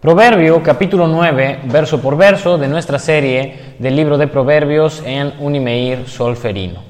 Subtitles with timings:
[0.00, 6.06] Proverbio capítulo 9, verso por verso de nuestra serie del libro de Proverbios en Unimeir
[6.06, 6.82] Solferino.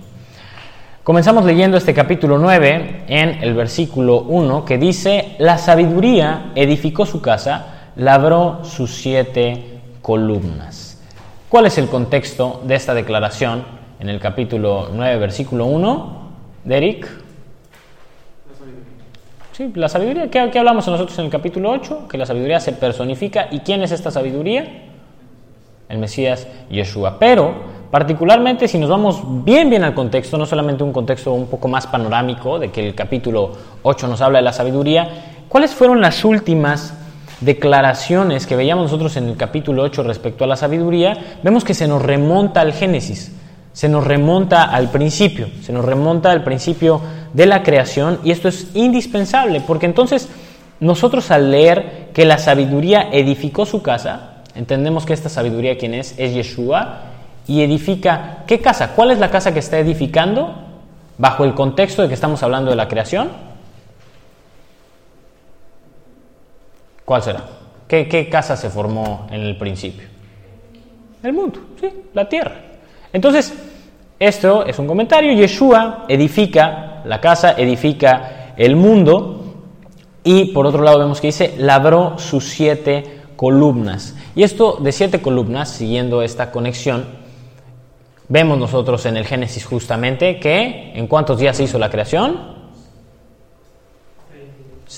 [1.04, 7.22] Comenzamos leyendo este capítulo 9 en el versículo 1 que dice, la sabiduría edificó su
[7.22, 11.00] casa, labró sus siete columnas.
[11.48, 13.64] ¿Cuál es el contexto de esta declaración
[14.00, 16.30] en el capítulo 9, versículo 1?
[16.64, 17.27] Derek.
[19.58, 22.06] Sí, la sabiduría, ¿qué, hablamos nosotros en el capítulo 8?
[22.08, 23.48] Que la sabiduría se personifica.
[23.50, 24.84] ¿Y quién es esta sabiduría?
[25.88, 27.18] El Mesías Yeshua.
[27.18, 27.54] Pero,
[27.90, 31.88] particularmente, si nos vamos bien, bien al contexto, no solamente un contexto un poco más
[31.88, 33.50] panorámico, de que el capítulo
[33.82, 35.08] 8 nos habla de la sabiduría,
[35.48, 36.94] ¿cuáles fueron las últimas
[37.40, 41.18] declaraciones que veíamos nosotros en el capítulo 8 respecto a la sabiduría?
[41.42, 43.34] Vemos que se nos remonta al Génesis
[43.78, 47.00] se nos remonta al principio, se nos remonta al principio
[47.32, 50.28] de la creación y esto es indispensable porque entonces
[50.80, 56.16] nosotros al leer que la sabiduría edificó su casa, entendemos que esta sabiduría quién es,
[56.18, 57.02] es Yeshua
[57.46, 58.96] y edifica, ¿qué casa?
[58.96, 60.56] ¿Cuál es la casa que está edificando
[61.16, 63.30] bajo el contexto de que estamos hablando de la creación?
[67.04, 67.44] ¿Cuál será?
[67.86, 70.08] ¿Qué, qué casa se formó en el principio?
[71.22, 72.67] El mundo, sí, la tierra.
[73.12, 73.54] Entonces,
[74.18, 75.32] esto es un comentario.
[75.32, 79.44] Yeshua edifica la casa, edifica el mundo.
[80.24, 84.16] Y por otro lado vemos que dice, labró sus siete columnas.
[84.34, 87.06] Y esto de siete columnas, siguiendo esta conexión,
[88.28, 92.57] vemos nosotros en el Génesis justamente que en cuántos días se hizo la creación?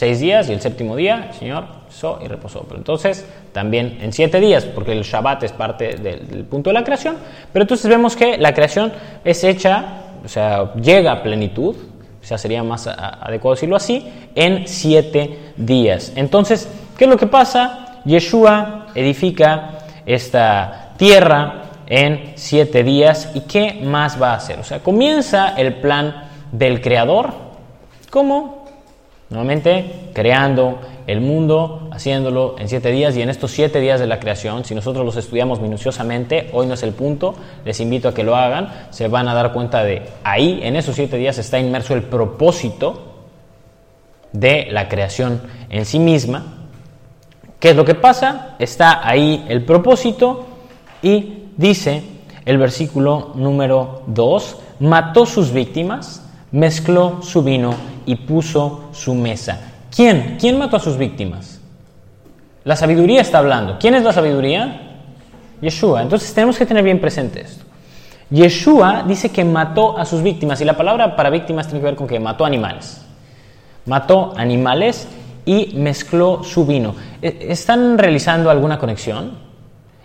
[0.01, 2.65] Seis días y el séptimo día el Señor hizo y reposó.
[2.67, 6.85] Pero entonces también en siete días, porque el Shabbat es parte del, punto de la
[6.85, 7.17] creación,
[7.53, 11.77] pero entonces vemos que la creación es hecha, o sea, llega a plenitud,
[12.23, 16.15] o sea, sería más adecuado decirlo así, en siete días.
[16.17, 16.67] Entonces,
[16.97, 18.01] ¿qué es lo que pasa?
[18.07, 24.59] Yeshua edifica esta tierra en siete días y ¿qué más va a hacer?
[24.61, 27.35] O sea, comienza el plan del Creador
[28.09, 28.60] como
[29.31, 34.19] Nuevamente, creando el mundo, haciéndolo en siete días y en estos siete días de la
[34.19, 38.25] creación, si nosotros los estudiamos minuciosamente, hoy no es el punto, les invito a que
[38.25, 41.95] lo hagan, se van a dar cuenta de ahí, en esos siete días está inmerso
[41.95, 43.07] el propósito
[44.33, 46.67] de la creación en sí misma.
[47.61, 48.57] ¿Qué es lo que pasa?
[48.59, 50.47] Está ahí el propósito
[51.03, 52.03] y dice
[52.45, 59.61] el versículo número 2, mató sus víctimas, mezcló su vino y puso su mesa.
[59.95, 60.37] ¿Quién?
[60.41, 61.61] ¿Quién mató a sus víctimas?
[62.65, 63.79] La sabiduría está hablando.
[63.79, 64.99] ¿Quién es la sabiduría?
[65.61, 66.03] Yeshua.
[66.03, 67.65] Entonces tenemos que tener bien presente esto.
[68.31, 71.97] Yeshua dice que mató a sus víctimas y la palabra para víctimas tiene que ver
[71.97, 73.05] con que mató animales.
[73.87, 75.09] Mató animales
[75.45, 76.95] y mezcló su vino.
[77.21, 79.50] ¿E-, ¿Están realizando alguna conexión?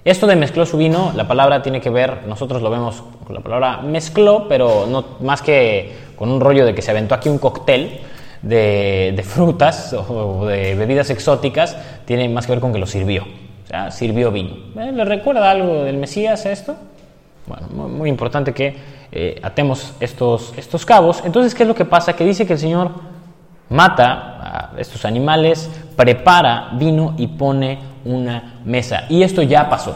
[0.05, 3.41] Esto de mezcló su vino, la palabra tiene que ver, nosotros lo vemos con la
[3.41, 7.39] palabra mezcló, pero no más que con un rollo de que se aventó aquí un
[7.39, 8.01] cóctel
[8.43, 13.23] de, frutas o de bebidas exóticas, tiene más que ver con que lo sirvió.
[13.23, 14.51] O sea, sirvió vino.
[14.79, 14.91] ¿Eh?
[14.91, 16.75] ¿Le recuerda algo del Mesías esto?
[17.47, 18.75] Bueno, muy, importante que
[19.11, 21.23] eh, atemos estos, estos cabos.
[21.25, 22.15] Entonces, ¿qué es lo que pasa?
[22.15, 22.91] Que dice que el Señor
[23.69, 29.03] mata a estos animales, prepara vino y pone una mesa.
[29.09, 29.95] Y esto ya pasó,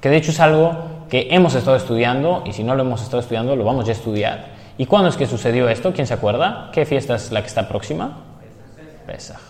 [0.00, 3.20] que de hecho es algo que hemos estado estudiando y si no lo hemos estado
[3.20, 4.56] estudiando lo vamos a estudiar.
[4.78, 5.92] ¿Y cuándo es que sucedió esto?
[5.92, 6.70] ¿Quién se acuerda?
[6.72, 8.18] ¿Qué fiesta es la que está próxima?
[9.06, 9.40] Pesaj.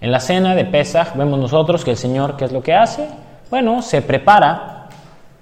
[0.00, 3.08] En la cena de Pesaj vemos nosotros que el Señor, ¿qué es lo que hace?
[3.50, 4.88] Bueno, se prepara,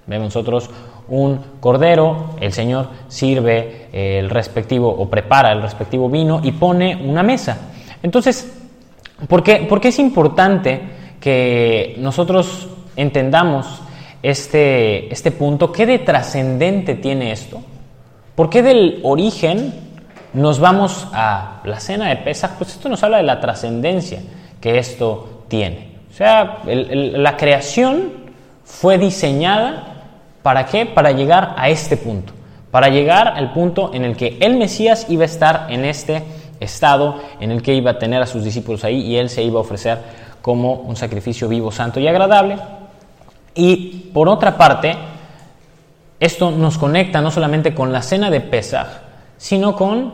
[0.07, 0.69] vemos nosotros
[1.07, 7.21] un cordero, el Señor sirve el respectivo o prepara el respectivo vino y pone una
[7.21, 7.57] mesa.
[8.01, 8.51] Entonces,
[9.27, 10.94] ¿por qué, por qué es importante
[11.25, 13.81] que nosotros entendamos
[14.21, 17.63] este, este punto, ¿qué de trascendente tiene esto?
[18.35, 19.73] ¿Por qué del origen
[20.33, 22.51] nos vamos a la cena de Pesach?
[22.59, 24.21] Pues esto nos habla de la trascendencia
[24.61, 25.95] que esto tiene.
[26.11, 28.13] O sea, la creación
[28.63, 30.11] fue diseñada
[30.43, 30.85] para qué?
[30.85, 32.33] Para llegar a este punto,
[32.69, 36.21] para llegar al punto en el que el Mesías iba a estar en este
[36.59, 39.57] estado en el que iba a tener a sus discípulos ahí y él se iba
[39.57, 42.57] a ofrecer como un sacrificio vivo, santo y agradable.
[43.55, 44.95] Y por otra parte,
[46.19, 48.85] esto nos conecta no solamente con la cena de Pesaj,
[49.37, 50.13] sino con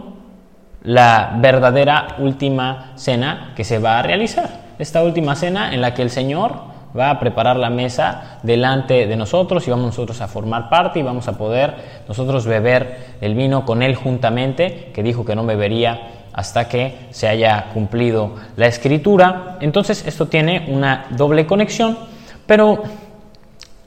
[0.83, 4.49] la verdadera última cena que se va a realizar.
[4.79, 6.53] Esta última cena en la que el Señor
[6.97, 11.03] va a preparar la mesa delante de nosotros y vamos nosotros a formar parte y
[11.03, 11.75] vamos a poder
[12.07, 17.27] nosotros beber el vino con Él juntamente, que dijo que no bebería hasta que se
[17.27, 19.57] haya cumplido la escritura.
[19.61, 21.97] Entonces esto tiene una doble conexión,
[22.45, 22.83] pero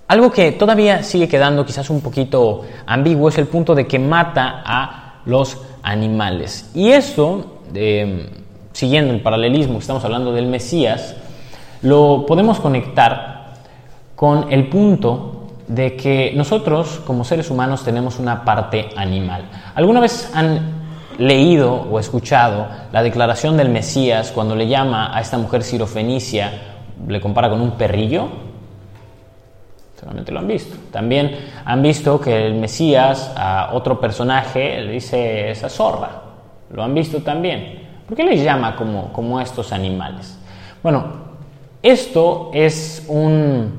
[0.07, 4.63] algo que todavía sigue quedando quizás un poquito ambiguo es el punto de que mata
[4.65, 6.71] a los animales.
[6.75, 8.29] Y esto, eh,
[8.73, 11.17] siguiendo el paralelismo, estamos hablando del Mesías,
[11.83, 13.55] lo podemos conectar
[14.15, 19.45] con el punto de que nosotros como seres humanos tenemos una parte animal.
[19.75, 20.84] ¿Alguna vez han
[21.19, 26.53] leído o escuchado la declaración del Mesías cuando le llama a esta mujer sirofenicia,
[27.07, 28.29] le compara con un perrillo?
[29.97, 30.77] Seguramente lo han visto.
[30.91, 36.23] También han visto que el Mesías a otro personaje le dice esa zorra.
[36.71, 37.85] Lo han visto también.
[38.07, 40.39] ¿Por qué les llama como, como estos animales?
[40.83, 41.05] Bueno,
[41.83, 43.73] esto es un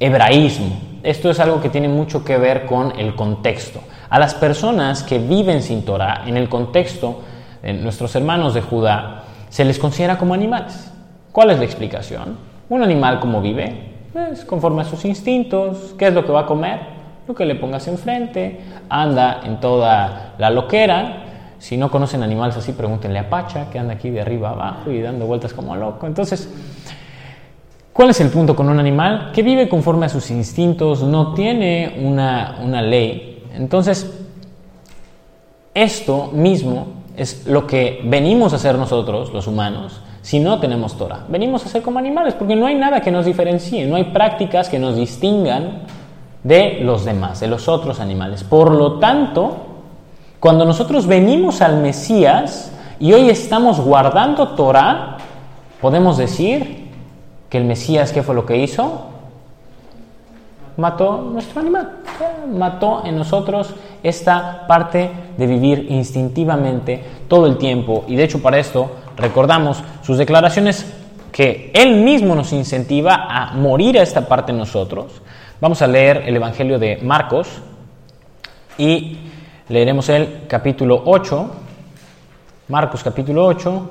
[0.00, 3.80] hebraísmo, esto es algo que tiene mucho que ver con el contexto.
[4.10, 7.20] A las personas que viven sin Torah, en el contexto
[7.62, 10.90] de nuestros hermanos de Judá, se les considera como animales.
[11.32, 12.36] ¿Cuál es la explicación?
[12.68, 16.46] Un animal como vive, pues conforme a sus instintos, ¿qué es lo que va a
[16.46, 16.80] comer?
[17.26, 21.24] Lo que le pongas enfrente, anda en toda la loquera.
[21.58, 25.02] Si no conocen animales así, pregúntenle a Pacha, que anda aquí de arriba abajo y
[25.02, 26.06] dando vueltas como loco.
[26.06, 26.48] Entonces,
[27.98, 29.32] ¿Cuál es el punto con un animal?
[29.32, 33.27] Que vive conforme a sus instintos, no tiene una, ley.
[33.54, 34.10] Entonces,
[35.74, 36.86] esto mismo
[37.16, 41.24] es lo que venimos a hacer nosotros, los humanos, si no tenemos Torah.
[41.28, 44.68] Venimos a ser como animales, porque no hay nada que nos diferencie, no hay prácticas
[44.68, 45.82] que nos distingan
[46.44, 48.44] de los demás, de los otros animales.
[48.44, 49.56] Por lo tanto,
[50.40, 55.18] cuando nosotros venimos al Mesías y hoy estamos guardando Torah,
[55.80, 56.88] podemos decir
[57.48, 59.06] que el Mesías, ¿qué fue lo que hizo?
[60.76, 61.98] Mató nuestro animal,
[62.52, 68.04] mató en nosotros esta parte de vivir instintivamente todo el tiempo.
[68.08, 70.86] Y de hecho para esto recordamos sus declaraciones
[71.32, 75.22] que Él mismo nos incentiva a morir a esta parte en nosotros.
[75.60, 77.48] Vamos a leer el Evangelio de Marcos
[78.76, 79.18] y
[79.68, 81.50] leeremos el capítulo 8.
[82.68, 83.90] Marcos capítulo 8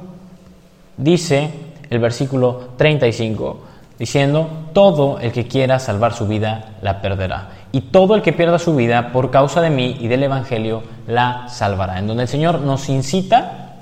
[0.97, 1.49] dice,
[1.89, 3.59] el versículo 35,
[3.97, 7.56] diciendo, todo el que quiera salvar su vida la perderá.
[7.77, 11.47] Y todo el que pierda su vida por causa de mí y del Evangelio la
[11.47, 11.99] salvará.
[11.99, 13.75] En donde el Señor nos incita,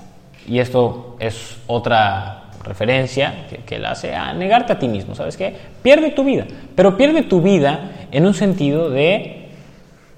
[0.46, 5.16] y esto es otra referencia que, que él hace, a negarte a ti mismo.
[5.16, 5.56] ¿Sabes qué?
[5.82, 6.46] Pierde tu vida,
[6.76, 9.48] pero pierde tu vida en un sentido de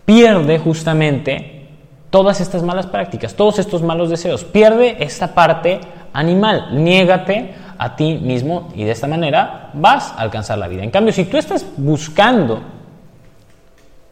[0.06, 1.68] pierde justamente
[2.09, 4.44] todas estas malas prácticas, todos estos malos deseos.
[4.44, 5.81] Pierde esta parte
[6.13, 6.69] animal.
[6.71, 10.83] Niégate a ti mismo y de esta manera vas a alcanzar la vida.
[10.83, 12.75] En cambio, si tú estás buscando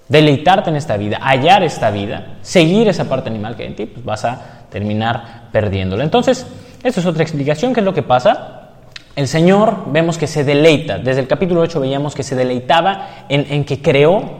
[0.08, 3.86] deleitarte en esta vida, hallar esta vida, seguir esa parte animal que hay en ti,
[3.86, 6.04] pues vas a terminar perdiéndola.
[6.04, 6.46] Entonces,
[6.84, 8.72] esto es otra explicación, ¿qué es lo que pasa?
[9.16, 13.48] El Señor vemos que se deleita, desde el capítulo 8 veíamos que se deleitaba en,
[13.50, 14.40] en que creó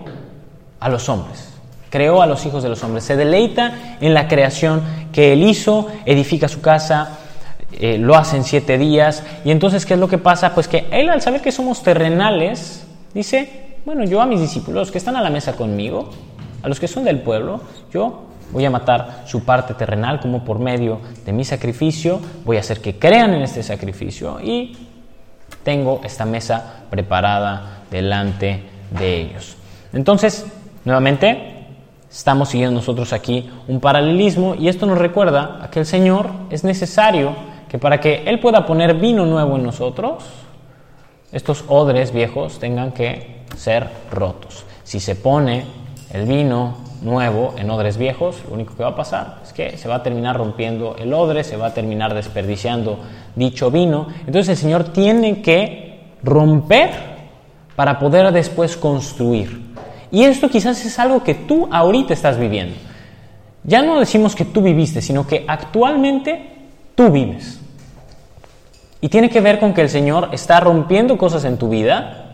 [0.80, 1.52] a los hombres
[1.96, 4.82] creó a los hijos de los hombres, se deleita en la creación
[5.14, 7.20] que Él hizo, edifica su casa,
[7.72, 9.24] eh, lo hace en siete días.
[9.44, 10.54] Y entonces, ¿qué es lo que pasa?
[10.54, 14.98] Pues que él al saber que somos terrenales, dice, bueno, yo a mis discípulos que
[14.98, 16.10] están a la mesa conmigo,
[16.64, 17.62] a los que son del pueblo,
[17.94, 22.62] yo voy a matar su parte terrenal como por medio de mi sacrificio, voy a
[22.62, 24.76] hacer que crean en este sacrificio y
[25.64, 29.56] tengo esta mesa preparada delante de ellos.
[29.94, 30.46] Entonces,
[30.84, 31.68] nuevamente,
[32.10, 36.64] estamos siguiendo nosotros aquí un paralelismo y esto nos recuerda a que el Señor es
[36.64, 37.36] necesario
[37.70, 40.24] que para que Él pueda poner vino nuevo en nosotros,
[41.32, 44.66] estos odres viejos tengan que ser rotos.
[44.84, 45.66] Si se pone
[46.12, 49.88] el vino nuevo en odres viejos, lo único que va a pasar es que se
[49.88, 53.00] va a terminar rompiendo el odre, se va a terminar desperdiciando
[53.36, 54.08] dicho vino.
[54.20, 56.92] Entonces el Señor tiene que romper
[57.76, 59.74] para poder después construir.
[60.12, 62.76] Y esto quizás es algo que tú ahorita estás viviendo.
[63.64, 67.60] Ya no decimos que tú viviste, sino que actualmente tú vives.
[69.02, 72.25] Y tiene que ver con que el Señor está rompiendo cosas en tu vida.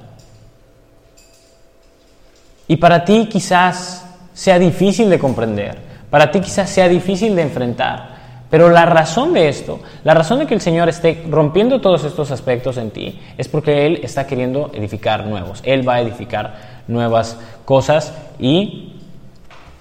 [2.72, 5.78] Y para ti quizás sea difícil de comprender,
[6.10, 8.12] para ti quizás sea difícil de enfrentar,
[8.50, 12.32] Pero la razón de esto, la razón de que el Señor esté rompiendo todos estos
[12.32, 15.62] aspectos en ti, es porque Él está queriendo edificar nuevos.
[15.66, 16.56] Él va a edificar
[16.88, 18.94] nuevas cosas y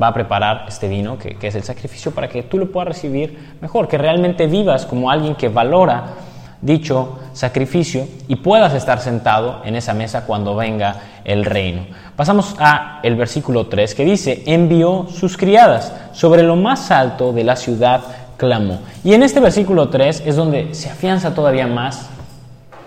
[0.02, 3.54] va a preparar este vino, que, es el sacrificio, para que tú lo puedas recibir
[3.60, 6.06] mejor, que realmente vivas como alguien que valora
[6.62, 11.86] dicho sacrificio y puedas estar sentado en esa mesa cuando venga el reino.
[12.16, 17.44] Pasamos a el versículo 3 que dice, envió sus criadas sobre lo más alto de
[17.44, 18.02] la ciudad
[18.36, 18.80] clamó.
[19.04, 22.08] Y en este versículo 3 es donde se afianza todavía más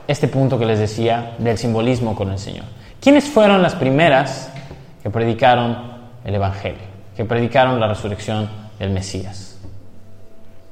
[0.08, 2.66] este punto que les decía del simbolismo con el Señor.
[3.00, 4.50] ¿Quiénes fueron las primeras
[5.02, 5.94] que predicaron
[6.26, 6.82] el Evangelio,
[7.16, 8.50] que predicaron la resurrección
[8.80, 9.60] del Mesías?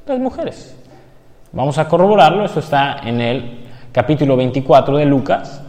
[0.06, 0.76] Las mujeres.
[1.54, 3.60] Vamos a corroborarlo, esto está en el
[3.92, 5.62] capítulo 24 de Lucas,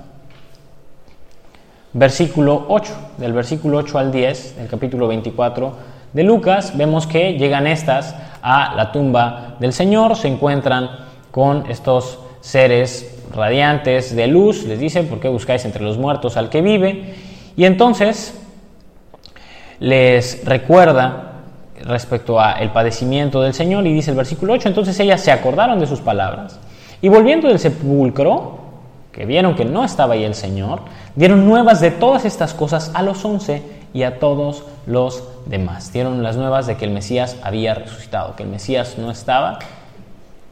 [1.92, 5.72] versículo 8, del versículo 8 al 10, del capítulo 24
[6.12, 10.88] de Lucas, vemos que llegan estas a la tumba del Señor, se encuentran
[11.32, 16.48] con estos seres radiantes de luz, les dice, ¿por qué buscáis entre los muertos al
[16.48, 17.16] que vive?
[17.56, 18.40] Y entonces
[19.80, 21.31] les recuerda
[21.84, 25.86] respecto al padecimiento del Señor y dice el versículo 8, entonces ellas se acordaron de
[25.86, 26.58] sus palabras
[27.02, 28.58] y volviendo del sepulcro,
[29.10, 30.82] que vieron que no estaba ahí el Señor,
[31.16, 33.62] dieron nuevas de todas estas cosas a los once
[33.92, 35.92] y a todos los demás.
[35.92, 39.58] Dieron las nuevas de que el Mesías había resucitado, que el Mesías no estaba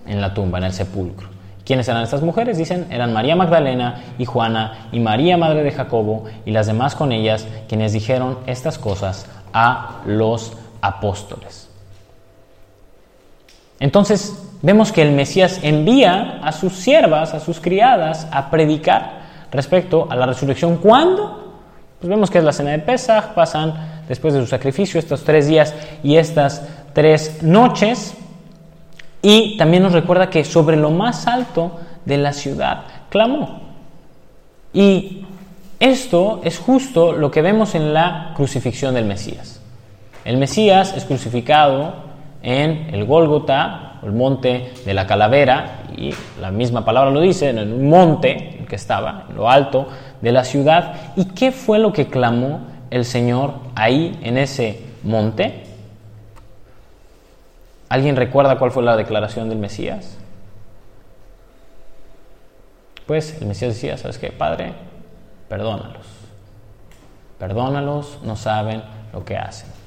[0.07, 1.29] en la tumba, en el sepulcro.
[1.65, 2.59] ¿Quiénes eran estas mujeres?
[2.59, 7.13] Dicen, eran María Magdalena y Juana y María, madre de Jacobo, y las demás con
[7.13, 11.69] ellas, quienes dijeron estas cosas a los apóstoles.
[13.79, 19.21] Entonces, vemos que el Mesías envía a sus siervas, a sus criadas, a predicar
[19.51, 20.77] respecto a la resurrección.
[20.77, 21.55] ¿Cuándo?
[21.99, 25.49] Pues vemos que es la cena de Pesach, pasan después de su sacrificio estos tres
[25.49, 28.15] días y estas tres noches.
[29.23, 33.61] Y también nos recuerda que sobre lo más alto de la ciudad clamó.
[34.73, 35.27] Y
[35.79, 39.60] esto es justo lo que vemos en la crucifixión del Mesías.
[40.25, 41.95] El Mesías es crucificado
[42.43, 47.59] en el Gólgota, el monte de la calavera, y la misma palabra lo dice, en
[47.59, 49.89] un monte que estaba en lo alto
[50.21, 51.13] de la ciudad.
[51.17, 52.61] ¿Y qué fue lo que clamó
[52.91, 55.65] el Señor ahí en ese monte?
[57.89, 60.17] ¿Alguien recuerda cuál fue la declaración del Mesías?
[63.07, 64.73] Pues el Mesías decía, ¿sabes qué, Padre?
[65.49, 66.07] Perdónalos.
[67.39, 69.80] Perdónalos, no saben lo que hacen.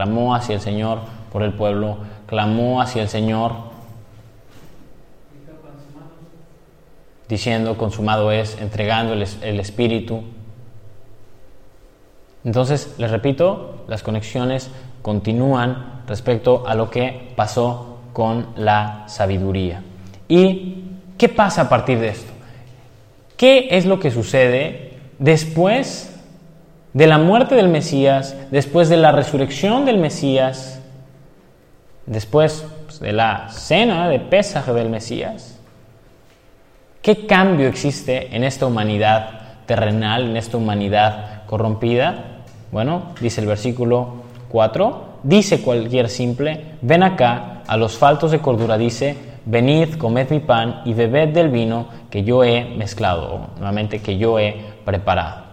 [0.00, 3.52] Clamó hacia el Señor por el pueblo, clamó hacia el Señor
[7.28, 10.22] diciendo, consumado es, entregando el, Espíritu.
[12.44, 14.70] Entonces, les repito, las conexiones
[15.02, 19.82] continúan respecto a lo que pasó con la sabiduría.
[20.28, 20.84] ¿Y
[21.18, 22.32] qué pasa a partir de esto?
[23.36, 26.19] ¿Qué es lo que sucede después
[26.92, 30.80] de la muerte del Mesías, después de la resurrección del Mesías,
[32.06, 35.58] después pues, de la cena de pesaje del Mesías?
[37.02, 42.42] ¿Qué cambio existe en esta humanidad terrenal, en esta humanidad corrompida?
[42.72, 48.76] Bueno, dice el versículo 4, dice cualquier simple, ven acá, a los faltos de cordura
[48.76, 49.16] dice,
[49.46, 54.38] venid, comed mi pan y bebed del vino que yo he mezclado, nuevamente que yo
[54.38, 55.49] he preparado.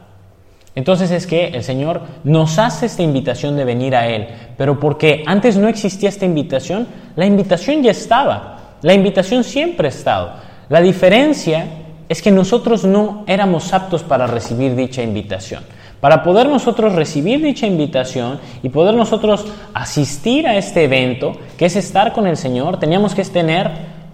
[0.77, 5.23] Entonces es que el Señor nos hace esta invitación de venir a Él, pero porque
[5.25, 10.33] antes no existía esta invitación, la invitación ya estaba, la invitación siempre ha estado.
[10.69, 11.65] La diferencia
[12.07, 15.63] es que nosotros no éramos aptos para recibir dicha invitación.
[15.99, 21.75] Para poder nosotros recibir dicha invitación y poder nosotros asistir a este evento, que es
[21.75, 23.71] estar con el Señor, teníamos que tener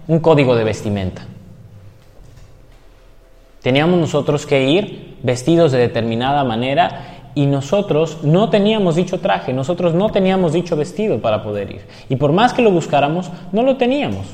[0.08, 1.26] un código de vestimenta.
[3.60, 9.94] Teníamos nosotros que ir vestidos de determinada manera y nosotros no teníamos dicho traje, nosotros
[9.94, 11.86] no teníamos dicho vestido para poder ir.
[12.08, 14.26] Y por más que lo buscáramos, no lo teníamos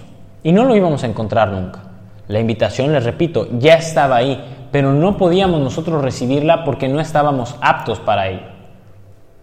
[0.42, 1.84] y no lo íbamos a encontrar nunca.
[2.28, 4.38] La invitación, les repito, ya estaba ahí,
[4.70, 8.46] pero no podíamos nosotros recibirla porque no estábamos aptos para ello.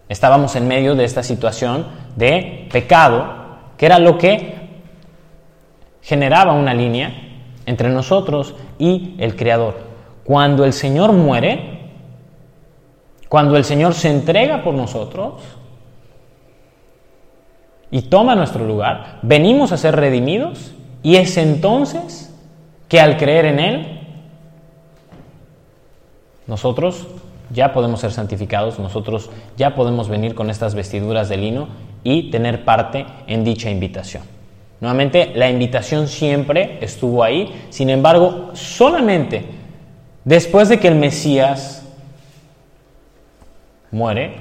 [0.08, 1.86] Estábamos en medio de esta situación
[2.16, 3.26] de pecado,
[3.76, 4.54] que era lo que
[6.02, 7.12] generaba una línea
[7.66, 9.87] entre nosotros y el Creador.
[10.28, 11.78] Cuando el Señor muere,
[13.30, 15.40] cuando el Señor se entrega por nosotros
[17.90, 22.30] y toma nuestro lugar, venimos a ser redimidos y es entonces
[22.88, 24.00] que al creer en Él,
[26.46, 27.06] nosotros
[27.48, 31.68] ya podemos ser santificados, nosotros ya podemos venir con estas vestiduras de lino
[32.04, 34.24] y tener parte en dicha invitación.
[34.82, 39.56] Nuevamente, la invitación siempre estuvo ahí, sin embargo, solamente
[40.28, 41.82] después de que el Mesías
[43.90, 44.36] muere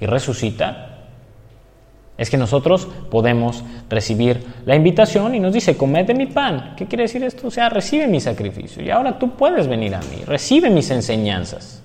[0.00, 0.90] y resucita,
[2.16, 6.74] es que nosotros podemos recibir la invitación y nos dice, comete mi pan.
[6.76, 7.48] ¿Qué quiere decir esto?
[7.48, 8.80] O sea, recibe mi sacrificio.
[8.80, 11.82] Y ahora tú puedes venir a mí, recibe mis enseñanzas.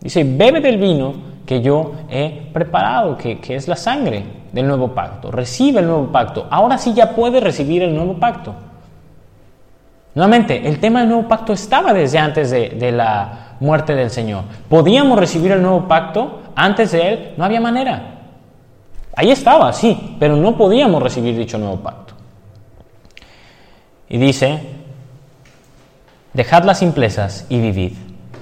[0.00, 1.14] Dice, bebe del vino
[1.46, 4.22] que yo he preparado, que, que es la sangre
[4.52, 5.30] del nuevo pacto.
[5.30, 6.46] Recibe el nuevo pacto.
[6.50, 8.54] Ahora sí ya puedes recibir el nuevo pacto.
[10.14, 14.44] Nuevamente, el tema del nuevo pacto estaba desde antes de, la muerte del Señor.
[14.68, 18.20] Podíamos recibir el nuevo pacto, antes de él no había manera.
[19.16, 22.14] Ahí estaba, sí, pero no podíamos recibir dicho nuevo pacto.
[24.08, 24.60] Y dice,
[26.32, 27.92] dejad las simplezas y vivid,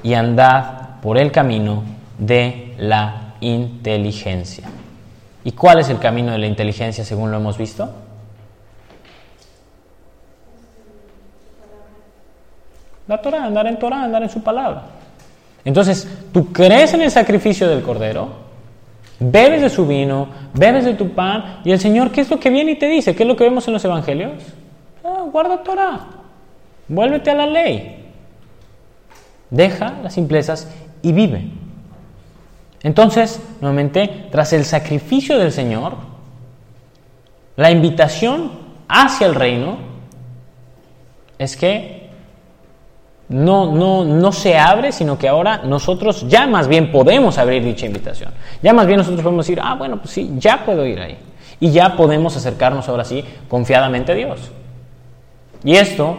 [0.03, 1.85] y andad por el camino
[2.19, 4.69] de la inteligencia.
[5.45, 7.89] ¿Y cuál es el camino de la inteligencia según lo hemos visto?
[13.07, 14.85] La Torah, andar en Torah, andar en su palabra.
[15.65, 18.29] Entonces, tú crees en el sacrificio del Cordero,
[19.19, 22.51] bebes de su vino, bebes de tu pan, y el Señor, ¿qué es lo que
[22.51, 23.15] viene y te dice?
[23.15, 24.33] ¿Qué es lo que vemos en los evangelios?
[25.05, 26.01] Ah, guarda Torah,
[26.89, 28.05] vuélvete a la ley,
[29.51, 30.69] deja las simplezas
[31.03, 31.49] y vive.
[32.83, 35.95] Entonces, nuevamente, tras el sacrificio del Señor,
[37.57, 38.51] la invitación
[38.89, 39.77] hacia el reino
[41.39, 42.02] es que
[43.33, 47.87] no, no, no se abre, sino que ahora nosotros ya más bien podemos abrir dicha
[47.87, 48.33] invitación.
[48.63, 51.19] Ya más bien nosotros podemos decir, ah, bueno, pues sí, ya puedo ir ahí.
[51.61, 54.51] Y ya podemos acercarnos ahora sí confiadamente a Dios.
[55.65, 56.17] Y esto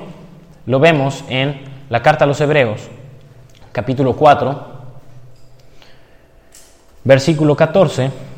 [0.65, 2.82] lo vemos en la carta a los Hebreos,
[3.72, 4.74] capítulo 4,
[7.03, 8.32] versículo 14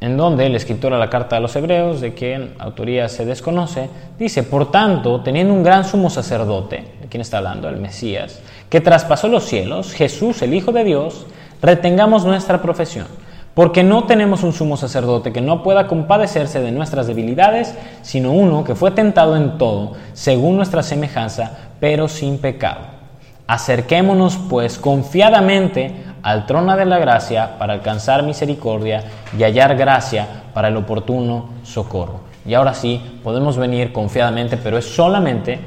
[0.00, 3.90] en donde el escritor a la carta a los hebreos, de quien autoría se desconoce,
[4.18, 7.68] dice, por tanto, teniendo un gran sumo sacerdote, ¿de quién está hablando?
[7.68, 8.40] El Mesías,
[8.70, 11.26] que traspasó los cielos, Jesús, el Hijo de Dios,
[11.60, 13.06] retengamos nuestra profesión,
[13.52, 18.64] porque no tenemos un sumo sacerdote que no pueda compadecerse de nuestras debilidades, sino uno
[18.64, 22.99] que fue tentado en todo, según nuestra semejanza, pero sin pecado.
[23.50, 29.02] Acerquémonos pues confiadamente al trono de la gracia para alcanzar misericordia
[29.36, 32.20] y hallar gracia para el oportuno socorro.
[32.46, 35.58] Y ahora sí, podemos venir confiadamente, pero es solamente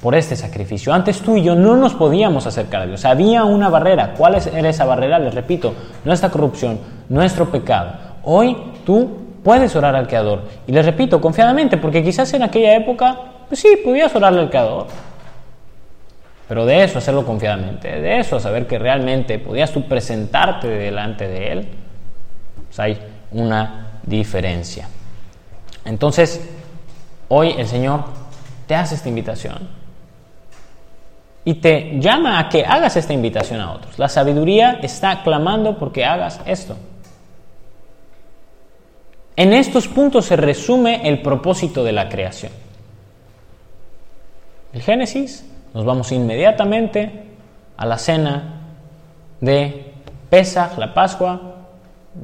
[0.00, 0.94] por este sacrificio.
[0.94, 3.04] Antes tú y yo no nos podíamos acercar a Dios.
[3.04, 4.14] Había una barrera.
[4.16, 5.18] ¿Cuál era esa barrera?
[5.18, 7.94] Les repito, nuestra corrupción, nuestro pecado.
[8.22, 9.10] Hoy tú
[9.42, 10.42] puedes orar al Creador.
[10.68, 13.18] Y les repito, confiadamente, porque quizás en aquella época,
[13.48, 14.86] pues sí, podías orarle al Creador.
[16.46, 21.52] Pero de eso hacerlo confiadamente, de eso saber que realmente podías tú presentarte delante de
[21.52, 21.68] Él,
[22.66, 22.98] pues hay
[23.32, 24.88] una diferencia.
[25.84, 26.46] Entonces,
[27.28, 28.04] hoy el Señor
[28.66, 29.68] te hace esta invitación
[31.46, 33.98] y te llama a que hagas esta invitación a otros.
[33.98, 36.76] La sabiduría está clamando porque hagas esto.
[39.36, 42.52] En estos puntos se resume el propósito de la creación.
[44.72, 47.24] El Génesis nos vamos inmediatamente
[47.76, 48.60] a la cena
[49.40, 49.92] de
[50.30, 51.40] Pesach, la Pascua,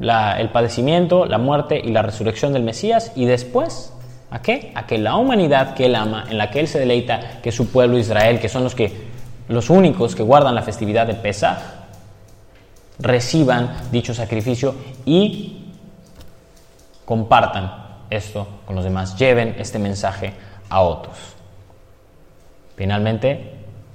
[0.01, 3.93] el padecimiento, la muerte y la resurrección del Mesías y después
[4.31, 4.73] ¿a qué?
[4.75, 7.71] A que la humanidad que él ama, en la que él se deleita, que su
[7.71, 9.11] pueblo Israel, que son los que
[9.49, 11.59] los únicos que guardan la festividad de Pesach,
[13.01, 15.73] reciban dicho sacrificio y
[17.05, 17.73] compartan
[18.11, 20.35] esto con los demás, lleven este mensaje
[20.69, 21.39] a otros.
[22.81, 23.53] Finalmente,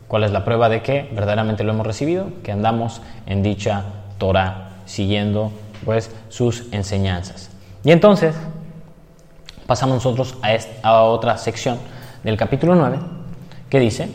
[0.07, 2.27] ¿cuál es la prueba de que verdaderamente lo hemos recibido?
[2.43, 3.81] Que andamos en dicha
[4.19, 5.51] Torah, siguiendo
[5.83, 7.49] pues sus enseñanzas.
[7.83, 8.35] Y entonces,
[9.65, 11.79] pasamos nosotros a, a otra sección
[12.23, 12.99] del capítulo 9,
[13.71, 14.07] que dice,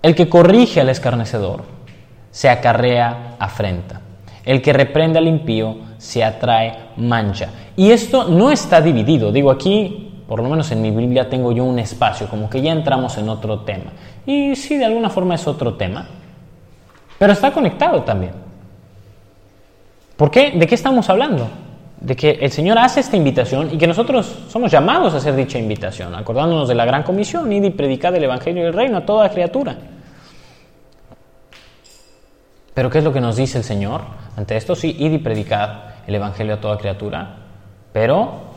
[0.00, 1.64] el que corrige al escarnecedor
[2.30, 4.00] se acarrea afrenta.
[4.46, 7.50] El que reprende al impío se atrae mancha.
[7.76, 9.30] Y esto no está dividido.
[9.30, 12.70] Digo, aquí por lo menos en mi Biblia tengo yo un espacio, como que ya
[12.70, 13.92] entramos en otro tema.
[14.26, 16.06] Y sí, de alguna forma es otro tema,
[17.18, 18.32] pero está conectado también.
[20.18, 20.50] ¿Por qué?
[20.50, 21.48] ¿De qué estamos hablando?
[21.98, 25.58] De que el Señor hace esta invitación y que nosotros somos llamados a hacer dicha
[25.58, 29.30] invitación, acordándonos de la gran comisión, id y predicad el Evangelio del Reino a toda
[29.30, 29.76] criatura.
[32.74, 34.02] Pero ¿qué es lo que nos dice el Señor?
[34.36, 35.70] Ante esto sí, id y predicad
[36.06, 37.36] el Evangelio a toda criatura,
[37.92, 38.47] pero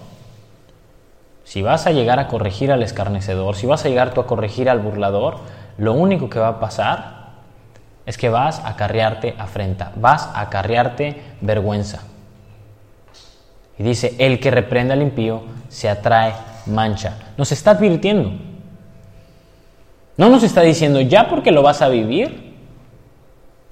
[1.43, 4.69] si vas a llegar a corregir al escarnecedor, si vas a llegar tú a corregir
[4.69, 5.38] al burlador,
[5.77, 7.21] lo único que va a pasar
[8.06, 12.04] es que vas a acarrearte afrenta, vas a acarrearte vergüenza.
[13.77, 16.34] Y dice, el que reprende al impío se atrae
[16.67, 17.17] mancha.
[17.38, 18.32] Nos está advirtiendo.
[20.17, 22.54] No nos está diciendo, ya porque lo vas a vivir,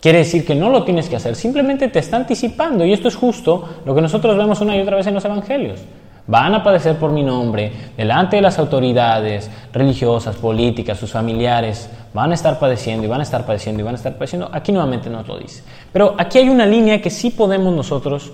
[0.02, 1.36] quiere decir que no lo tienes que hacer.
[1.36, 2.86] Simplemente te está anticipando.
[2.86, 5.82] Y esto es justo lo que nosotros vemos una y otra vez en los evangelios.
[6.30, 11.90] Van a padecer por mi nombre delante de las autoridades religiosas, políticas, sus familiares.
[12.14, 14.48] Van a estar padeciendo y van a estar padeciendo y van a estar padeciendo.
[14.54, 15.64] Aquí nuevamente nos lo dice.
[15.92, 18.32] Pero aquí hay una línea que sí podemos nosotros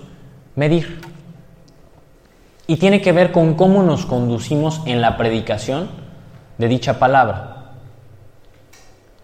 [0.56, 1.00] medir.
[2.66, 5.88] Y tiene que ver con cómo nos conducimos en la predicación
[6.58, 7.72] de dicha palabra.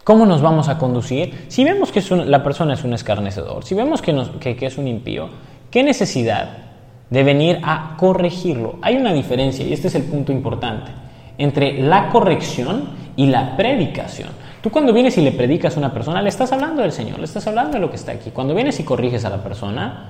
[0.03, 1.45] ¿Cómo nos vamos a conducir?
[1.49, 5.29] Si vemos que la persona es un escarnecedor, si vemos que, que es un impío,
[5.71, 6.72] ¿qué necesidad
[7.13, 8.77] de venir a corregirlo.
[8.81, 10.91] Hay una diferencia, y este es el punto importante,
[11.37, 14.31] entre la corrección y la predicación.
[14.63, 17.27] Tú cuando vienes y le predicas a una persona, le estás hablando del Señor, le
[17.27, 18.31] estás hablando de lo que está aquí.
[18.31, 20.09] Cuando vienes y corriges a la persona,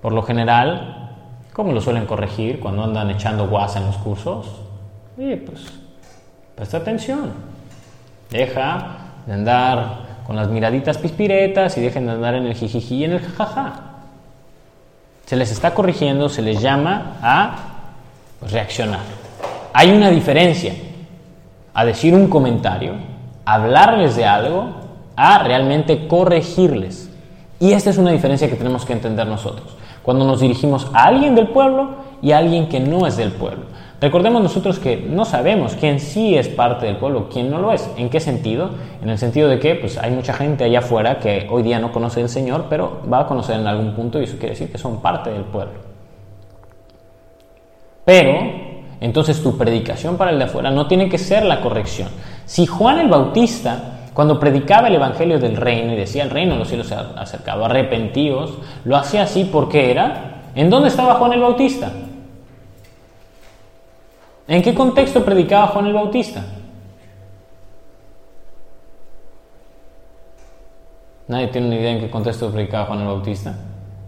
[0.00, 1.16] por lo general,
[1.52, 4.46] ¿cómo lo suelen corregir cuando andan echando guasa en los cursos?
[5.18, 5.66] Oye, pues,
[6.54, 7.32] presta atención.
[8.30, 13.04] Deja de andar con las miraditas pispiretas y dejen de andar en el jijiji y
[13.04, 13.87] en el jajaja
[15.28, 17.56] se les está corrigiendo, se les llama a
[18.40, 19.00] pues, reaccionar.
[19.74, 20.72] Hay una diferencia
[21.74, 22.94] a decir un comentario,
[23.44, 24.70] hablarles de algo,
[25.16, 27.10] a realmente corregirles.
[27.60, 29.76] Y esta es una diferencia que tenemos que entender nosotros.
[30.02, 31.90] Cuando nos dirigimos a alguien del pueblo
[32.22, 33.66] y a alguien que no es del pueblo.
[34.00, 37.90] Recordemos nosotros que no sabemos quién sí es parte del pueblo, quién no lo es.
[37.96, 38.70] ¿En qué sentido?
[39.02, 41.90] En el sentido de que pues, hay mucha gente allá afuera que hoy día no
[41.90, 44.78] conoce al Señor, pero va a conocer en algún punto y eso quiere decir que
[44.78, 45.80] son parte del pueblo.
[48.04, 48.38] Pero,
[49.00, 52.08] entonces tu predicación para el de afuera no tiene que ser la corrección.
[52.46, 56.60] Si Juan el Bautista, cuando predicaba el Evangelio del reino y decía el reino de
[56.60, 61.32] los cielos se ha acercado, arrepentidos, lo hacía así porque era, ¿en dónde estaba Juan
[61.32, 61.90] el Bautista?
[64.48, 66.42] ¿En qué contexto predicaba Juan el Bautista?
[71.28, 73.54] Nadie tiene ni idea en qué contexto predicaba Juan el Bautista.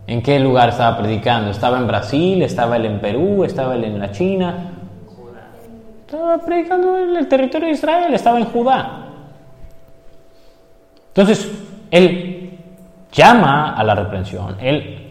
[0.06, 1.50] ¿En qué lugar estaba predicando?
[1.50, 2.40] ¿Estaba en Brasil?
[2.40, 3.44] ¿Estaba él en Perú?
[3.44, 4.72] ¿Estaba él en la China?
[6.06, 9.06] Estaba predicando en el territorio de Israel, estaba en Judá.
[11.08, 11.48] Entonces,
[11.90, 12.58] él
[13.12, 15.09] llama a la reprensión, él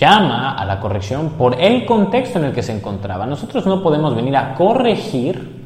[0.00, 3.26] llama a la corrección por el contexto en el que se encontraba.
[3.26, 5.60] Nosotros no podemos venir a corregir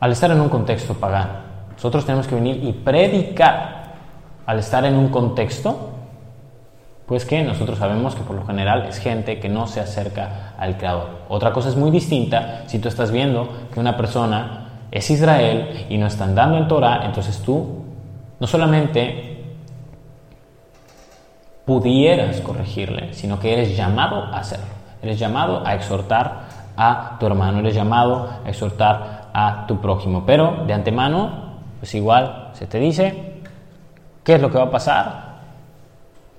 [0.00, 1.50] al estar en un contexto pagano.
[1.74, 3.80] Nosotros tenemos que venir y predicar
[4.46, 5.90] al estar en un contexto,
[7.06, 10.78] pues que nosotros sabemos que por lo general es gente que no se acerca al
[10.78, 11.20] Creador.
[11.28, 15.98] Otra cosa es muy distinta si tú estás viendo que una persona es Israel y
[15.98, 17.84] no está andando en Torah, entonces tú
[18.38, 19.29] no solamente
[21.64, 24.66] pudieras corregirle, sino que eres llamado a hacerlo.
[25.02, 26.40] Eres llamado a exhortar
[26.76, 30.24] a tu hermano, eres llamado a exhortar a tu prójimo.
[30.26, 33.40] Pero de antemano, pues igual se te dice,
[34.24, 35.30] ¿qué es lo que va a pasar?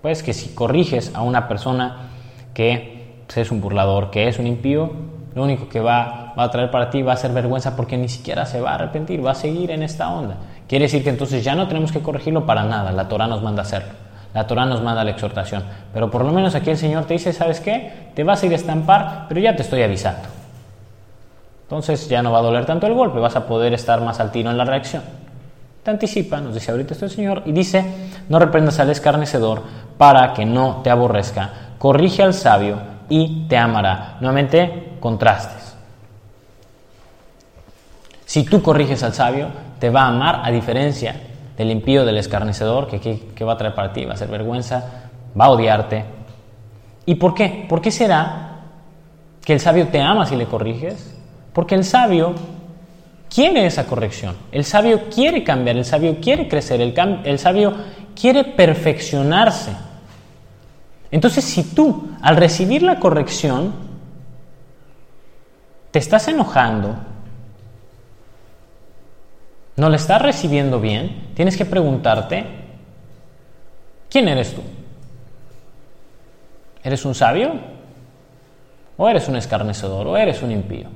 [0.02, 2.10] Pues que si corriges a una persona
[2.54, 4.92] que es un burlador, que es un impío,
[5.36, 8.46] lo único que va, a traer para ti va a ser vergüenza porque ni siquiera
[8.46, 10.38] se va a arrepentir, va a seguir en esta onda.
[10.68, 13.62] Quiere decir que entonces ya no tenemos que corregirlo para nada, la Torah nos manda
[13.62, 14.01] hacerlo.
[14.34, 15.64] La Torah nos manda la exhortación.
[15.94, 18.12] Pero por lo menos aquí el Señor te dice, ¿sabes qué?
[18.16, 20.28] Te vas a ir a estampar, pero ya te estoy avisando.
[21.64, 24.32] Entonces ya no va a doler tanto el golpe, vas a poder estar más al
[24.32, 25.04] tiro en la reacción.
[25.84, 27.84] Te anticipa, nos dice ahorita esto el Señor, y dice,
[28.30, 29.64] no reprendas al escarnecedor
[29.98, 31.50] para que no te aborrezca.
[31.78, 32.78] Corrige al sabio
[33.10, 34.18] y te amará.
[34.20, 35.76] Nuevamente, contrastes.
[38.26, 39.48] Si tú corriges al sabio,
[39.80, 41.16] te va a amar a diferencia
[41.62, 45.10] del impío, del escarnecedor, que, que, va a traer para ti, va a ser vergüenza,
[45.40, 46.06] va a odiarte.
[47.06, 47.68] ¿Y por qué?
[47.70, 48.62] ¿Por qué será
[49.46, 51.16] que el sabio te ama si le corriges?
[51.54, 52.34] Porque el sabio
[53.30, 57.76] quiere esa corrección, el sabio quiere cambiar, el sabio quiere crecer, el sabio
[58.20, 59.72] quiere perfeccionarse.
[61.12, 63.72] Entonces, si tú al recibir la corrección
[65.92, 66.96] te estás enojando,
[69.82, 72.46] no le estás recibiendo bien, tienes que preguntarte,
[74.12, 74.62] ¿quién eres tú?
[76.84, 77.54] ¿Eres un sabio?
[78.96, 80.06] ¿O eres un escarnecedor?
[80.06, 80.88] ¿O eres un impío?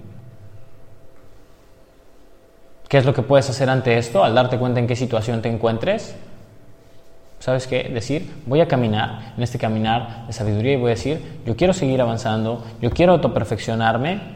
[2.87, 5.49] ¿Qué es lo que puedes hacer ante esto al darte cuenta en qué situación te
[5.49, 6.15] encuentres?
[7.39, 7.89] ¿Sabes qué?
[7.91, 11.73] Decir, voy a caminar en este caminar de sabiduría y voy a decir, yo quiero
[11.73, 14.34] seguir avanzando, yo quiero autoperfeccionarme,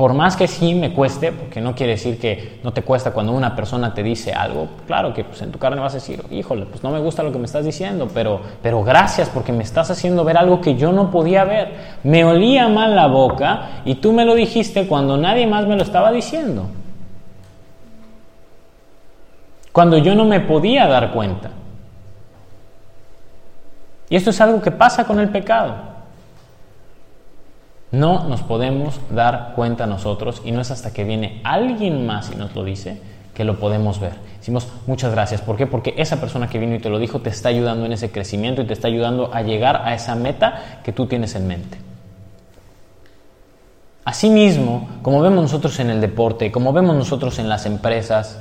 [0.00, 3.32] Por más que sí me cueste, porque no quiere decir que no te cuesta cuando
[3.32, 6.64] una persona te dice algo, claro que pues, en tu carne vas a decir, híjole,
[6.64, 9.90] pues no me gusta lo que me estás diciendo, pero, pero gracias porque me estás
[9.90, 11.98] haciendo ver algo que yo no podía ver.
[12.02, 15.82] Me olía mal la boca y tú me lo dijiste cuando nadie más me lo
[15.82, 16.70] estaba diciendo.
[19.70, 21.50] Cuando yo no me podía dar cuenta.
[24.08, 25.89] Y esto es algo que pasa con el pecado.
[27.92, 32.36] No nos podemos dar cuenta nosotros y no es hasta que viene alguien más y
[32.36, 33.00] nos lo dice
[33.34, 34.12] que lo podemos ver.
[34.38, 35.40] Decimos muchas gracias.
[35.40, 35.66] ¿Por qué?
[35.66, 38.62] Porque esa persona que vino y te lo dijo te está ayudando en ese crecimiento
[38.62, 41.78] y te está ayudando a llegar a esa meta que tú tienes en mente.
[44.04, 48.38] Asimismo, como vemos nosotros en el deporte, como vemos nosotros en las empresas,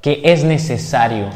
[0.00, 1.26] que es necesario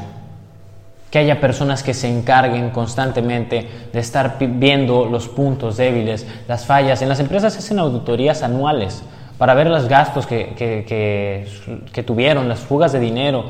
[1.10, 7.02] que haya personas que se encarguen constantemente de estar viendo los puntos débiles, las fallas.
[7.02, 9.02] En las empresas hacen auditorías anuales
[9.36, 13.44] para ver los gastos que, que, tuvieron, las fugas de dinero,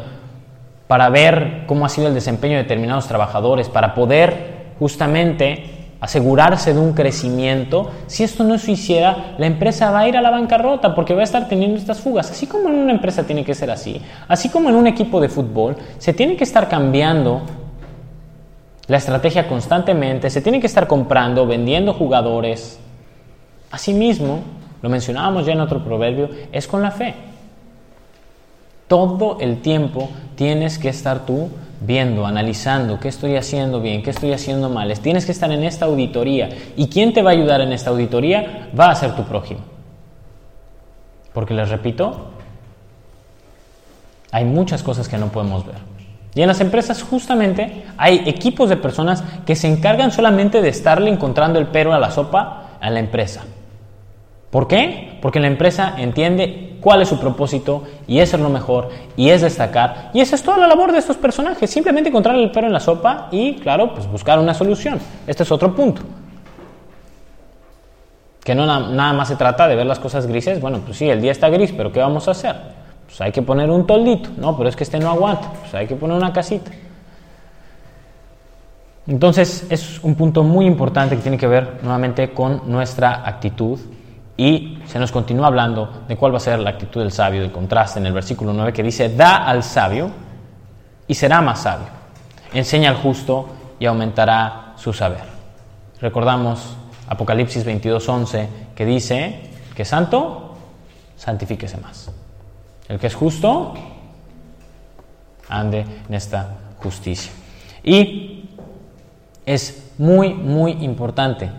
[0.87, 6.81] para ver cómo ha sido el desempeño de determinados trabajadores, para poder justamente asegurarse de
[6.81, 7.91] un crecimiento.
[8.07, 11.21] Si esto no se hiciera, la empresa va a ir a la bancarrota porque va
[11.21, 12.31] a estar teniendo estas fugas.
[12.31, 15.29] Así como en una empresa tiene que ser así, así como en un equipo de
[15.29, 17.43] fútbol, se tiene que estar cambiando
[18.87, 22.81] la estrategia constantemente, se tiene que estar comprando, vendiendo jugadores.
[23.71, 24.41] Asimismo,
[24.83, 27.15] lo mencionábamos ya en otro proverbio, es con la fe.
[28.89, 31.51] Todo el tiempo tienes que estar tú
[31.81, 34.93] viendo, analizando qué estoy haciendo bien, qué estoy haciendo mal.
[35.01, 36.49] Tienes que estar en esta auditoría.
[36.77, 38.71] ¿Y quién te va a ayudar en esta auditoría?
[38.79, 39.61] Va a ser tu prójimo.
[41.33, 42.31] Porque les repito,
[44.31, 45.77] hay muchas cosas que no podemos ver.
[46.35, 51.11] Y en las empresas justamente hay equipos de personas que se encargan solamente de estarle
[51.11, 53.43] encontrando el pero a la sopa a la empresa.
[54.51, 55.19] ¿Por qué?
[55.23, 60.11] Porque la empresa entiende cuál es su propósito y es lo mejor y es destacar.
[60.13, 62.81] Y esa es toda la labor de estos personajes, simplemente encontrar el perro en la
[62.81, 64.99] sopa y, claro, pues buscar una solución.
[65.27, 66.03] Este es otro punto.
[68.43, 70.61] Que no nada más se trata de ver las cosas grises.
[70.61, 72.57] Bueno, pues sí, el día está gris, pero ¿qué vamos a hacer?
[73.07, 74.31] Pues hay que poner un toldito.
[74.39, 75.53] No, pero es que este no aguanta.
[75.61, 76.71] Pues hay que poner una casita.
[79.07, 83.79] Entonces es un punto muy importante que tiene que ver nuevamente con nuestra actitud
[84.41, 87.53] y se nos continúa hablando de cuál va a ser la actitud del sabio, del
[87.53, 90.11] contraste en el versículo 9 que dice, da al sabio
[91.07, 91.89] y será más sabio.
[92.55, 95.25] Enseña al justo y aumentará su saber.
[96.01, 96.75] Recordamos
[97.07, 100.57] Apocalipsis 22:11 que dice que santo,
[101.19, 102.11] santifíquese más.
[102.89, 103.75] El que es justo,
[105.51, 107.31] ande en esta justicia.
[107.85, 108.49] Y
[109.45, 111.51] es muy, muy importante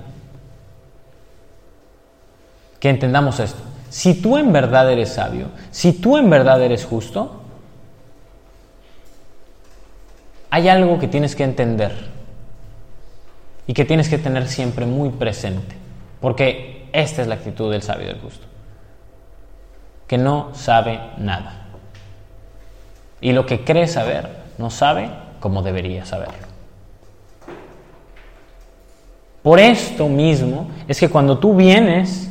[2.81, 3.61] que entendamos esto.
[3.89, 7.43] Si tú en verdad eres sabio, si tú en verdad eres justo,
[10.49, 12.09] hay algo que tienes que entender
[13.67, 15.75] y que tienes que tener siempre muy presente,
[16.19, 18.47] porque esta es la actitud del sabio del justo,
[20.07, 21.67] que no sabe nada.
[23.21, 26.47] Y lo que cree saber, no sabe como debería saberlo.
[29.43, 32.30] Por esto mismo es que cuando tú vienes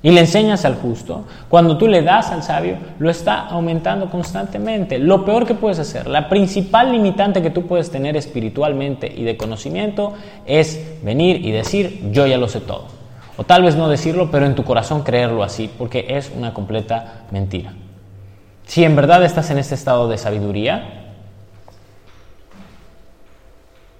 [0.00, 4.98] y le enseñas al justo, cuando tú le das al sabio, lo está aumentando constantemente.
[4.98, 9.36] Lo peor que puedes hacer, la principal limitante que tú puedes tener espiritualmente y de
[9.36, 10.14] conocimiento
[10.46, 12.86] es venir y decir, yo ya lo sé todo.
[13.36, 17.24] O tal vez no decirlo, pero en tu corazón creerlo así, porque es una completa
[17.30, 17.72] mentira.
[18.66, 21.14] Si en verdad estás en este estado de sabiduría,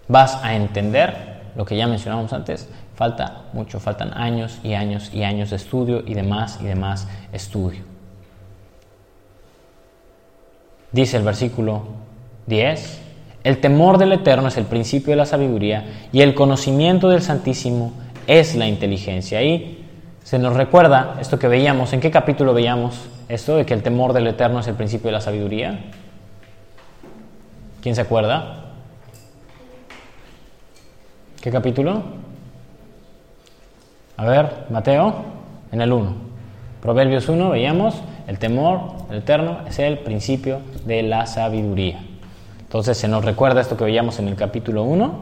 [0.06, 5.22] vas a entender lo que ya mencionamos antes, Falta mucho, faltan años y años y
[5.22, 7.82] años de estudio y demás y demás estudio.
[10.90, 11.84] Dice el versículo
[12.48, 13.00] 10,
[13.44, 17.92] el temor del Eterno es el principio de la sabiduría y el conocimiento del Santísimo
[18.26, 19.38] es la inteligencia.
[19.38, 19.86] Ahí
[20.24, 24.12] se nos recuerda esto que veíamos, ¿en qué capítulo veíamos esto de que el temor
[24.12, 25.84] del Eterno es el principio de la sabiduría?
[27.80, 28.72] ¿Quién se acuerda?
[31.40, 32.02] ¿Qué capítulo?
[34.18, 35.14] A ver, Mateo,
[35.70, 36.12] en el 1.
[36.82, 37.94] Proverbios 1, veíamos,
[38.26, 38.80] el temor
[39.12, 42.00] el eterno es el principio de la sabiduría.
[42.60, 45.20] Entonces se nos recuerda esto que veíamos en el capítulo 1.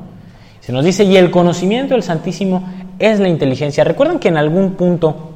[0.60, 2.66] Se nos dice, y el conocimiento del Santísimo
[2.98, 3.84] es la inteligencia.
[3.84, 5.32] ¿Recuerdan que en algún punto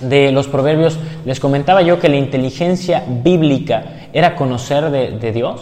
[0.00, 5.60] de los proverbios les comentaba yo que la inteligencia bíblica era conocer de, de Dios?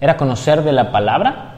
[0.00, 1.53] ¿Era conocer de la palabra?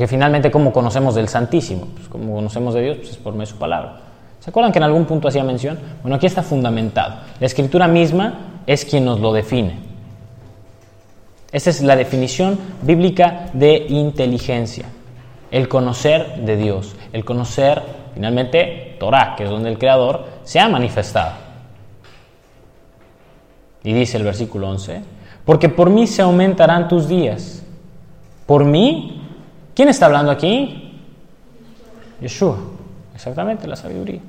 [0.00, 1.88] Porque finalmente, ¿cómo conocemos del Santísimo?
[1.94, 4.00] Pues como conocemos de Dios, pues es por medio de su palabra.
[4.38, 5.78] ¿Se acuerdan que en algún punto hacía mención?
[6.00, 7.16] Bueno, aquí está fundamentado.
[7.38, 9.78] La escritura misma es quien nos lo define.
[11.52, 14.86] Esta es la definición bíblica de inteligencia,
[15.50, 17.82] el conocer de Dios, el conocer
[18.14, 21.32] finalmente Torah, que es donde el Creador se ha manifestado.
[23.84, 25.02] Y dice el versículo 11,
[25.44, 27.62] porque por mí se aumentarán tus días.
[28.46, 29.18] ¿Por mí?
[29.74, 30.98] ¿Quién está hablando aquí?
[32.20, 32.58] Yeshua,
[33.14, 34.20] exactamente la sabiduría.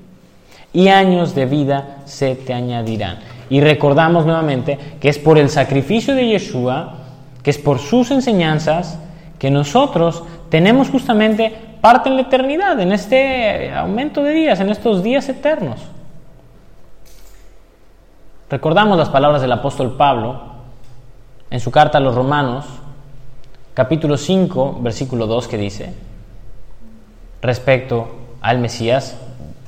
[0.73, 3.19] Y años de vida se te añadirán.
[3.49, 6.95] Y recordamos nuevamente que es por el sacrificio de Yeshua,
[7.43, 8.97] que es por sus enseñanzas,
[9.37, 15.03] que nosotros tenemos justamente parte en la eternidad, en este aumento de días, en estos
[15.03, 15.81] días eternos.
[18.49, 20.41] Recordamos las palabras del apóstol Pablo
[21.49, 22.65] en su carta a los romanos,
[23.73, 25.93] capítulo 5, versículo 2, que dice,
[27.41, 28.07] respecto
[28.41, 29.17] al Mesías,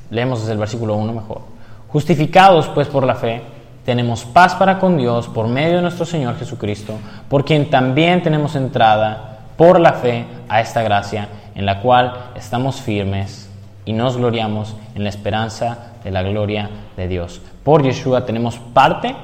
[0.10, 1.42] leemos desde el versículo 1 mejor,
[1.90, 3.42] justificados pues por la fe,
[3.86, 6.94] tenemos paz para con Dios por medio de nuestro Señor Jesucristo,
[7.30, 12.82] por quien también tenemos entrada por la fe a esta gracia, en la cual estamos
[12.82, 13.50] firmes
[13.86, 17.42] y nos gloriamos en la esperanza de la gloria de Dios.
[17.64, 19.16] Por Yeshua tenemos parte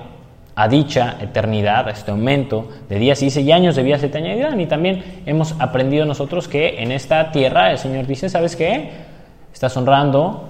[0.60, 4.18] a dicha eternidad, a este aumento de días y y años de vida se te
[4.18, 4.60] añadirán.
[4.60, 8.90] Y también hemos aprendido nosotros que en esta tierra el Señor dice, ¿sabes qué?
[9.54, 10.50] Estás honrando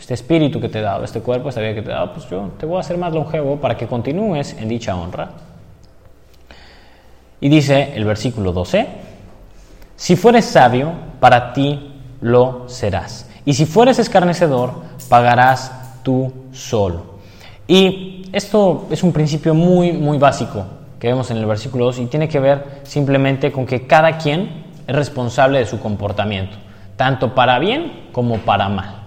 [0.00, 2.30] este espíritu que te he dado, este cuerpo, esta vida que te he dado, pues
[2.30, 5.28] yo te voy a hacer más longevo para que continúes en dicha honra.
[7.38, 8.86] Y dice el versículo 12,
[9.96, 13.28] si fueres sabio, para ti lo serás.
[13.44, 14.72] Y si fueres escarnecedor,
[15.10, 17.11] pagarás tú solo.
[17.72, 20.66] Y esto es un principio muy, muy básico
[20.98, 24.64] que vemos en el versículo 2 y tiene que ver simplemente con que cada quien
[24.86, 26.54] es responsable de su comportamiento,
[26.96, 29.04] tanto para bien como para mal.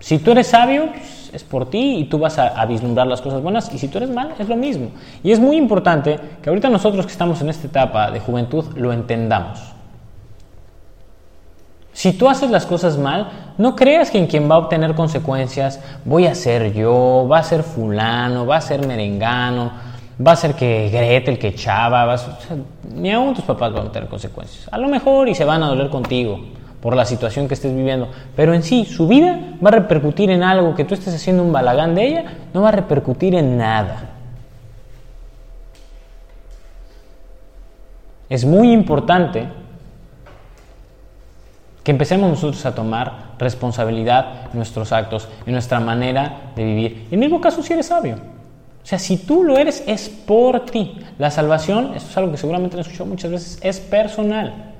[0.00, 3.22] Si tú eres sabio, pues, es por ti y tú vas a, a, vislumbrar las
[3.22, 4.90] cosas buenas, y si tú eres mal, es lo mismo.
[5.22, 8.92] Y es muy importante que ahorita nosotros que estamos en esta etapa de juventud lo
[8.92, 9.73] entendamos.
[11.94, 15.80] Si tú haces las cosas mal, no creas que en quien va a obtener consecuencias
[16.04, 19.70] voy a ser yo, va a ser fulano, va a ser merengano,
[20.24, 22.16] va a ser que Gretel, que Chava,
[22.92, 24.68] ni aún tus papás van a tener consecuencias.
[24.72, 26.40] A lo mejor y se van a doler contigo
[26.82, 30.42] por la situación que estés viviendo, pero en sí su vida va a repercutir en
[30.42, 34.10] algo que tú estés haciendo un balagán de ella, no va a repercutir en nada.
[38.28, 39.46] Es muy importante
[41.84, 47.06] que empecemos nosotros a tomar responsabilidad en nuestros actos, en nuestra manera de vivir.
[47.08, 48.16] En el mismo caso si eres sabio.
[48.82, 50.98] O sea, si tú lo eres, es por ti.
[51.18, 54.72] La salvación, esto es algo que seguramente han escuchado muchas veces, es personal.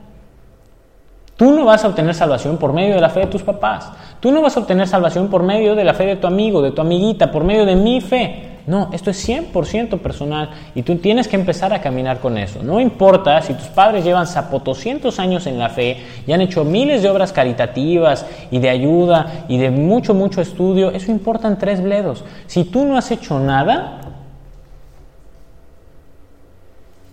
[1.37, 3.91] Tú no vas a obtener salvación por medio de la fe de tus papás.
[4.21, 6.71] Tú no vas a obtener salvación por medio de la fe de tu amigo, de
[6.71, 8.54] tu amiguita, por medio de mi fe.
[8.67, 12.63] No, esto es 100% personal y tú tienes que empezar a caminar con eso.
[12.63, 17.03] No importa si tus padres llevan zapotoscientos años en la fe y han hecho miles
[17.03, 21.83] de obras caritativas y de ayuda y de mucho, mucho estudio, eso importa en tres
[21.83, 22.25] bledos.
[22.47, 24.01] Si tú no has hecho nada,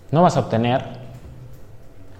[0.09, 0.83] no vas a obtener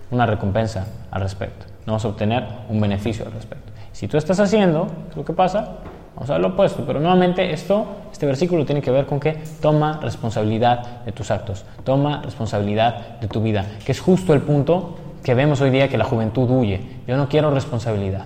[0.09, 3.71] una recompensa al respecto, no vas a obtener un beneficio al respecto.
[3.93, 5.77] Si tú estás haciendo, lo que pasa?
[6.21, 9.39] Vamos a ver lo opuesto, pero nuevamente esto, este versículo tiene que ver con que
[9.59, 14.99] toma responsabilidad de tus actos, toma responsabilidad de tu vida, que es justo el punto
[15.23, 16.79] que vemos hoy día que la juventud huye.
[17.07, 18.25] Yo no quiero responsabilidad,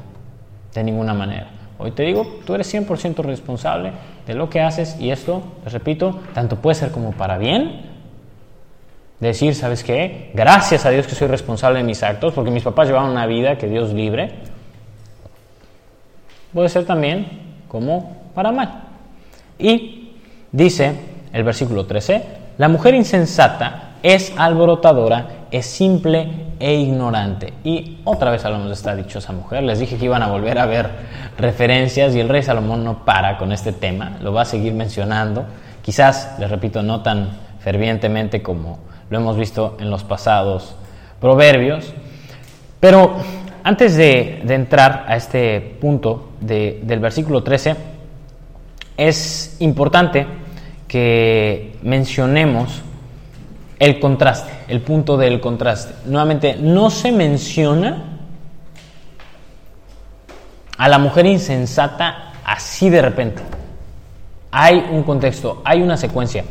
[0.74, 1.48] de ninguna manera.
[1.78, 3.94] Hoy te digo, tú eres 100% responsable
[4.28, 7.80] de lo que haces y esto, les repito, tanto puede ser como para bien,
[9.22, 10.32] decir, ¿sabes qué?
[10.34, 13.58] Gracias a Dios que soy responsable de mis actos, porque mis papás llevaban una vida
[13.58, 14.34] que Dios libre.
[16.52, 17.45] Puede ser también
[17.76, 18.84] como para mal.
[19.60, 20.14] Y
[20.50, 20.96] dice
[21.34, 22.24] el versículo 13,
[22.58, 27.54] la mujer insensata es alborotadora, es simple e ignorante.
[27.66, 29.64] Y otra vez hablamos de esta dichosa mujer.
[29.64, 30.90] Les dije que iban a volver a ver
[31.38, 35.44] referencias y el rey Salomón no para con este tema, lo va a seguir mencionando.
[35.82, 40.78] Quizás, les repito, no tan fervientemente como lo hemos visto en los pasados
[41.20, 41.94] proverbios.
[42.80, 43.18] Pero
[43.66, 47.76] antes de, de entrar a este punto de, del versículo 13,
[48.98, 50.26] es importante
[50.88, 52.82] que mencionemos
[53.80, 55.94] el contraste, el punto del contraste.
[56.06, 58.20] Nuevamente, no se menciona
[60.78, 63.42] a la mujer insensata así de repente.
[64.52, 66.46] Hay un contexto, hay una secuencia.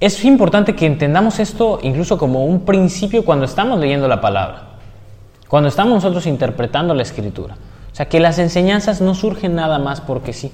[0.00, 4.62] Es importante que entendamos esto incluso como un principio cuando estamos leyendo la palabra,
[5.48, 7.56] cuando estamos nosotros interpretando la escritura.
[7.94, 10.50] O sea, que las enseñanzas no surgen nada más porque sí.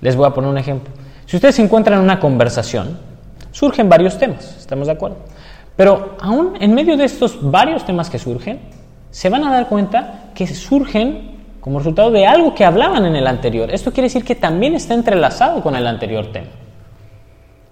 [0.00, 0.94] Les voy a poner un ejemplo.
[1.26, 2.96] Si ustedes se encuentran en una conversación,
[3.50, 5.16] surgen varios temas, ¿estamos de acuerdo?
[5.74, 8.60] Pero aún en medio de estos varios temas que surgen,
[9.10, 13.26] se van a dar cuenta que surgen como resultado de algo que hablaban en el
[13.26, 13.72] anterior.
[13.72, 16.46] Esto quiere decir que también está entrelazado con el anterior tema.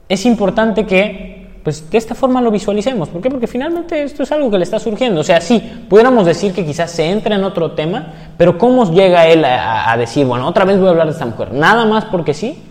[0.09, 3.09] Es importante que pues de esta forma lo visualicemos.
[3.09, 3.29] ¿Por qué?
[3.29, 5.21] Porque finalmente esto es algo que le está surgiendo.
[5.21, 5.59] O sea, sí,
[5.89, 8.07] pudiéramos decir que quizás se entra en otro tema,
[8.37, 11.27] pero ¿cómo llega él a, a, decir, bueno, otra vez voy a hablar de esta
[11.27, 11.53] mujer?
[11.53, 12.63] Nada más porque sí.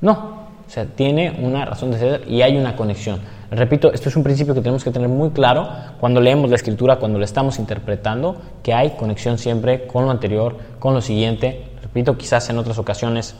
[0.00, 0.12] No.
[0.64, 3.18] O sea, tiene una razón de ser y hay una conexión.
[3.50, 5.68] Repito, esto es un principio que tenemos que tener muy claro
[5.98, 10.54] cuando leemos la escritura, cuando la estamos interpretando, que hay conexión siempre con lo anterior,
[10.78, 11.64] con lo siguiente.
[11.82, 13.34] Repito, quizás en otras ocasiones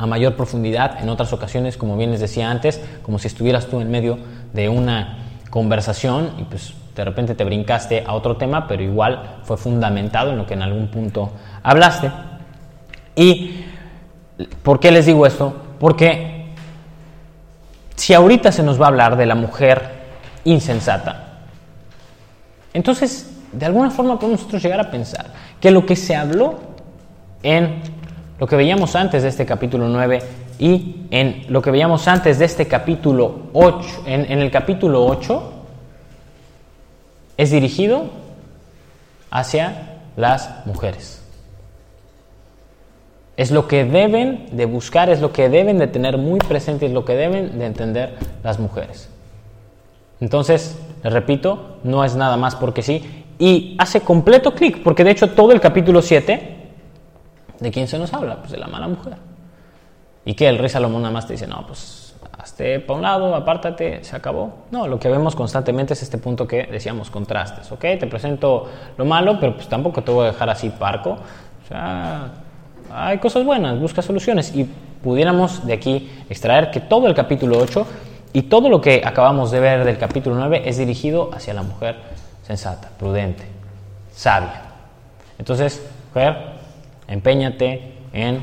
[0.00, 3.82] a mayor profundidad, en otras ocasiones, como bien les decía antes, como si estuvieras tú
[3.82, 4.18] en medio
[4.54, 5.18] de una
[5.50, 10.38] conversación y pues de repente te brincaste a otro tema, pero igual fue fundamentado en
[10.38, 11.32] lo que en algún punto
[11.62, 12.10] hablaste.
[13.14, 13.66] ¿Y
[14.62, 15.54] por qué les digo esto?
[15.78, 16.46] Porque
[17.94, 19.82] si ahorita se nos va a hablar de la mujer
[20.44, 21.40] insensata,
[22.72, 25.26] entonces de alguna forma podemos nosotros llegar a pensar
[25.60, 26.58] que lo que se habló
[27.42, 27.99] en
[28.40, 30.22] lo que veíamos antes de este capítulo 9
[30.58, 35.52] y en lo que veíamos antes de este capítulo 8, en, el capítulo 8,
[37.36, 38.04] es dirigido
[39.30, 41.22] hacia las mujeres.
[43.36, 46.92] Es lo que deben de buscar, es lo que deben de tener muy presente, es
[46.92, 49.10] lo que deben de entender las mujeres.
[50.18, 53.24] Entonces, les repito, no es nada más porque sí.
[53.38, 56.59] Y hace completo clic, porque de hecho todo el capítulo 7,
[57.60, 58.36] ¿de quién se nos habla?
[58.36, 59.14] Pues de la mala mujer.
[60.24, 63.34] Y que el rey Salomón nada más te dice, no, pues hazte para un lado,
[63.34, 64.64] apártate, se acabó.
[64.70, 67.70] No, lo que vemos constantemente es este punto que decíamos, contrastes.
[67.72, 71.10] Ok, te presento lo malo, pero pues tampoco te voy a dejar así parco.
[71.12, 72.32] O sea,
[72.92, 74.68] hay cosas buenas, busca soluciones y
[75.02, 77.86] pudiéramos de aquí extraer que todo el capítulo 8
[78.32, 81.96] y todo lo que acabamos de ver del capítulo 9 es dirigido hacia la mujer
[82.46, 83.44] sensata, prudente,
[84.12, 84.62] sabia.
[85.38, 86.59] Entonces, mujer,
[87.10, 88.42] empeñate en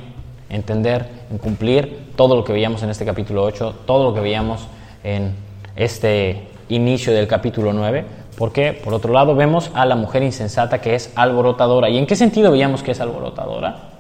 [0.49, 4.67] entender, en cumplir todo lo que veíamos en este capítulo 8, todo lo que veíamos
[5.03, 5.33] en
[5.75, 8.05] este inicio del capítulo 9,
[8.37, 11.89] porque por otro lado vemos a la mujer insensata que es alborotadora.
[11.89, 13.97] ¿Y en qué sentido veíamos que es alborotadora?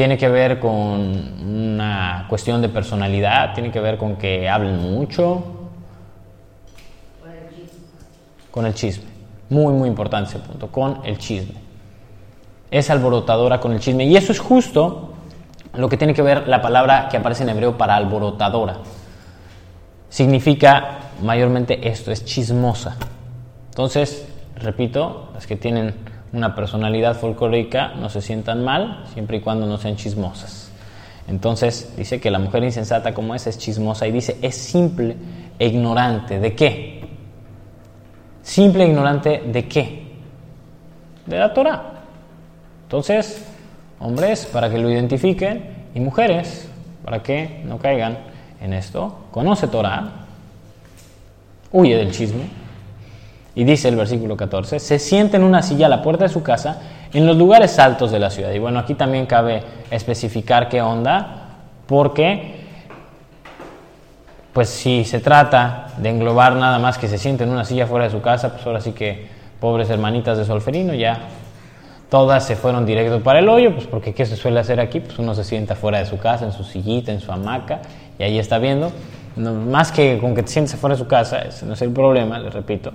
[0.00, 5.44] tiene que ver con una cuestión de personalidad, tiene que ver con que hablen mucho.
[8.50, 9.04] Con el chisme.
[9.50, 11.54] Muy, muy importante ese punto, con el chisme.
[12.70, 14.04] Es alborotadora con el chisme.
[14.04, 15.14] Y eso es justo
[15.74, 18.78] lo que tiene que ver la palabra que aparece en hebreo para alborotadora.
[20.08, 22.96] Significa mayormente esto, es chismosa.
[23.68, 25.94] Entonces, repito, las que tienen
[26.32, 30.70] una personalidad folclórica no se sientan mal siempre y cuando no sean chismosas.
[31.28, 35.16] Entonces dice que la mujer insensata como es es chismosa y dice es simple
[35.58, 36.40] e ignorante.
[36.40, 37.08] ¿De qué?
[38.42, 40.12] Simple e ignorante de qué?
[41.26, 41.99] De la Torah.
[42.90, 43.44] Entonces,
[44.00, 45.62] hombres, para que lo identifiquen,
[45.94, 46.68] y mujeres,
[47.04, 48.18] para que no caigan
[48.60, 50.10] en esto, conoce Torah,
[51.70, 52.48] huye del chisme,
[53.54, 56.42] y dice el versículo 14, se siente en una silla a la puerta de su
[56.42, 56.82] casa
[57.12, 58.50] en los lugares altos de la ciudad.
[58.50, 59.62] Y bueno, aquí también cabe
[59.92, 62.56] especificar qué onda, porque
[64.52, 68.06] pues si se trata de englobar nada más que se siente en una silla fuera
[68.06, 69.28] de su casa, pues ahora sí que
[69.60, 71.20] pobres hermanitas de Solferino ya
[72.10, 75.00] todas se fueron directo para el hoyo, pues porque ¿qué se suele hacer aquí?
[75.00, 77.80] Pues uno se sienta fuera de su casa, en su sillita, en su hamaca,
[78.18, 78.92] y ahí está viendo.
[79.36, 82.38] más que con que te sientes fuera de su casa, ese no es el problema,
[82.38, 82.92] les repito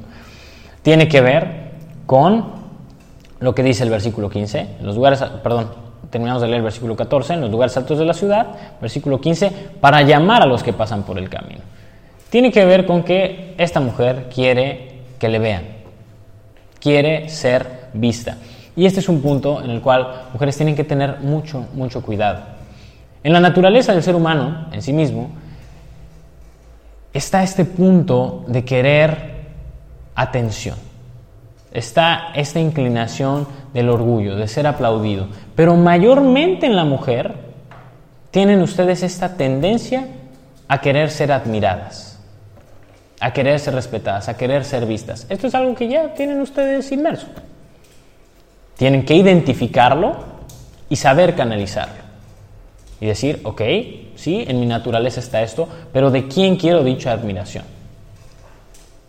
[0.86, 1.72] tiene que ver
[2.06, 2.46] con
[3.40, 5.72] lo que dice el versículo 15, en los lugares, perdón,
[6.12, 8.46] terminamos de leer el versículo 14, en los lugares altos de la ciudad,
[8.80, 9.52] versículo 15,
[9.82, 11.62] para llamar a los que pasan por el camino.
[12.30, 15.64] Tiene que ver con que esta mujer quiere que le vean,
[16.80, 18.38] quiere ser vista.
[18.76, 22.42] Y este es un punto en el cual mujeres tienen que tener mucho, mucho cuidado.
[23.24, 25.30] En la naturaleza del ser humano, en sí mismo,
[27.14, 29.36] está este punto de querer
[30.14, 30.76] atención.
[31.72, 35.28] Está esta inclinación del orgullo, de ser aplaudido.
[35.56, 37.34] Pero mayormente en la mujer
[38.32, 40.08] tienen ustedes esta tendencia
[40.68, 42.20] a querer ser admiradas,
[43.20, 45.26] a querer ser respetadas, a querer ser vistas.
[45.30, 47.28] Esto es algo que ya tienen ustedes inmerso.
[48.78, 50.16] Tienen que identificarlo
[50.90, 52.04] y saber canalizarlo.
[53.00, 53.62] Y decir, ok,
[54.16, 57.64] sí, en mi naturaleza está esto, pero ¿de quién quiero dicha admiración?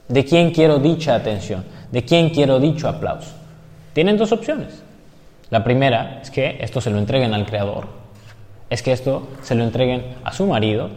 [0.09, 1.65] ¿De quién quiero dicha atención?
[1.91, 3.31] ¿De quién quiero dicho aplauso?
[3.93, 4.83] Tienen dos opciones.
[5.51, 7.87] La primera es que esto se lo entreguen al Creador,
[8.69, 10.91] es que esto se lo entreguen a su marido.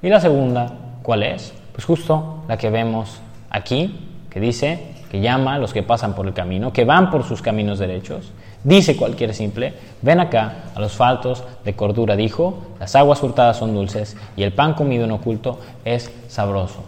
[0.00, 1.52] Y la segunda, ¿cuál es?
[1.72, 3.94] Pues justo la que vemos aquí,
[4.30, 7.42] que dice que llama a los que pasan por el camino, que van por sus
[7.42, 8.32] caminos derechos.
[8.64, 13.74] Dice cualquier simple, ven acá a los faltos de cordura, dijo, las aguas hurtadas son
[13.74, 16.84] dulces y el pan comido en oculto es sabroso.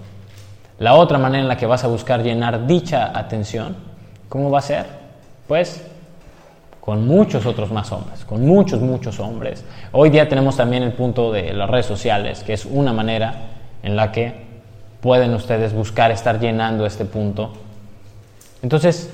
[0.78, 3.76] La otra manera en la que vas a buscar llenar dicha atención,
[4.28, 4.86] ¿cómo va a ser?
[5.46, 5.86] Pues
[6.80, 9.64] con muchos otros más hombres, con muchos, muchos hombres.
[9.92, 13.34] Hoy día tenemos también el punto de las redes sociales, que es una manera
[13.82, 14.32] en la que
[15.00, 17.52] pueden ustedes buscar estar llenando este punto.
[18.62, 19.10] Entonces,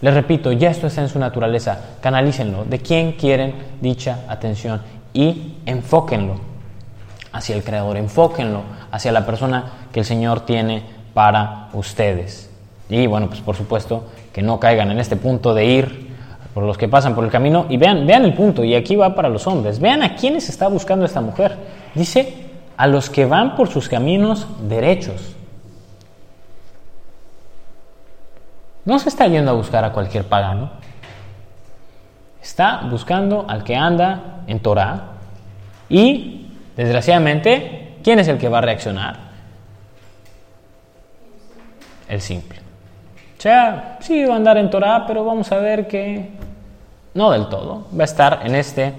[0.00, 4.80] les repito, ya esto está en su naturaleza, canalícenlo, de quién quieren dicha atención
[5.12, 6.36] y enfóquenlo
[7.32, 10.82] hacia el Creador, enfóquenlo hacia la persona que el Señor tiene
[11.14, 12.50] para ustedes.
[12.88, 16.12] Y bueno, pues por supuesto que no caigan en este punto de ir
[16.52, 17.66] por los que pasan por el camino.
[17.68, 20.68] Y vean, vean el punto, y aquí va para los hombres, vean a quiénes está
[20.68, 21.56] buscando esta mujer.
[21.94, 22.34] Dice,
[22.76, 25.34] a los que van por sus caminos derechos.
[28.84, 30.70] No se está yendo a buscar a cualquier pagano.
[32.42, 35.12] Está buscando al que anda en Torah.
[35.88, 39.16] Y, desgraciadamente, ¿quién es el que va a reaccionar?
[42.08, 42.58] El simple.
[43.38, 46.30] O sea, sí va a andar en Torah, pero vamos a ver que
[47.14, 47.86] no del todo.
[47.96, 48.92] Va a estar en este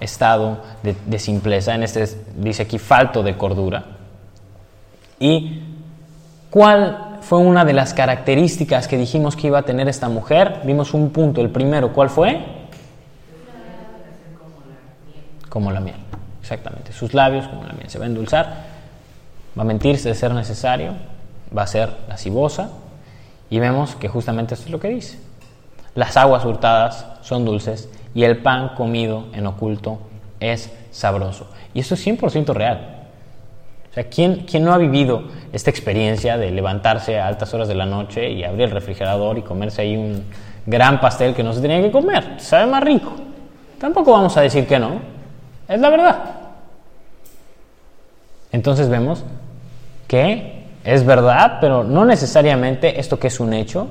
[0.00, 3.84] estado de, simpleza, en este, dice aquí, falto de cordura.
[5.18, 5.62] ¿Y
[6.50, 10.60] cuál fue una de las características que dijimos que iba a tener esta mujer.
[10.64, 12.44] Vimos un punto, el primero, ¿cuál fue?
[15.48, 15.96] Como la miel,
[16.40, 16.92] exactamente.
[16.92, 17.88] Sus labios como la miel.
[17.88, 18.46] Se va a endulzar,
[19.58, 20.92] va a mentirse de ser necesario,
[21.56, 22.70] va a ser lascivosa.
[23.50, 25.18] Y vemos que justamente esto es lo que dice.
[25.94, 30.00] Las aguas hurtadas son dulces y el pan comido en oculto
[30.38, 31.48] es sabroso.
[31.74, 32.97] Y esto es 100% real.
[34.04, 35.22] ¿Quién, ¿quién, no ha vivido
[35.52, 39.42] esta experiencia de levantarse a altas horas de la noche y abrir el refrigerador y
[39.42, 40.24] comerse ahí un
[40.66, 42.40] gran pastel que no se tenía que comer?
[42.40, 43.12] Sabe más rico.
[43.78, 45.00] Tampoco vamos a decir que no.
[45.68, 46.18] Es la verdad.
[48.52, 49.24] Entonces vemos
[50.06, 53.88] que es verdad, pero no necesariamente esto que es un hecho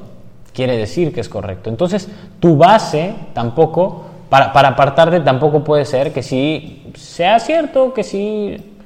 [0.58, 1.70] quiere decir que es correcto.
[1.70, 8.04] Entonces, tu base tampoco, para, para apartarte, tampoco puede ser que si sea cierto, que
[8.04, 8.77] si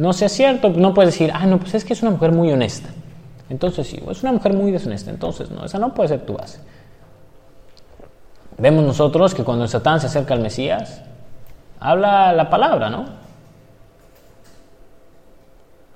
[0.00, 2.50] no sea cierto, no puedes decir, ah, no, pues es que es una mujer muy
[2.50, 2.88] honesta.
[3.50, 5.10] Entonces sí, es una mujer muy deshonesta.
[5.10, 6.58] Entonces no, esa no puede ser tu base.
[8.56, 11.02] Vemos nosotros que cuando Satán se acerca al Mesías,
[11.80, 13.04] habla la palabra, ¿no?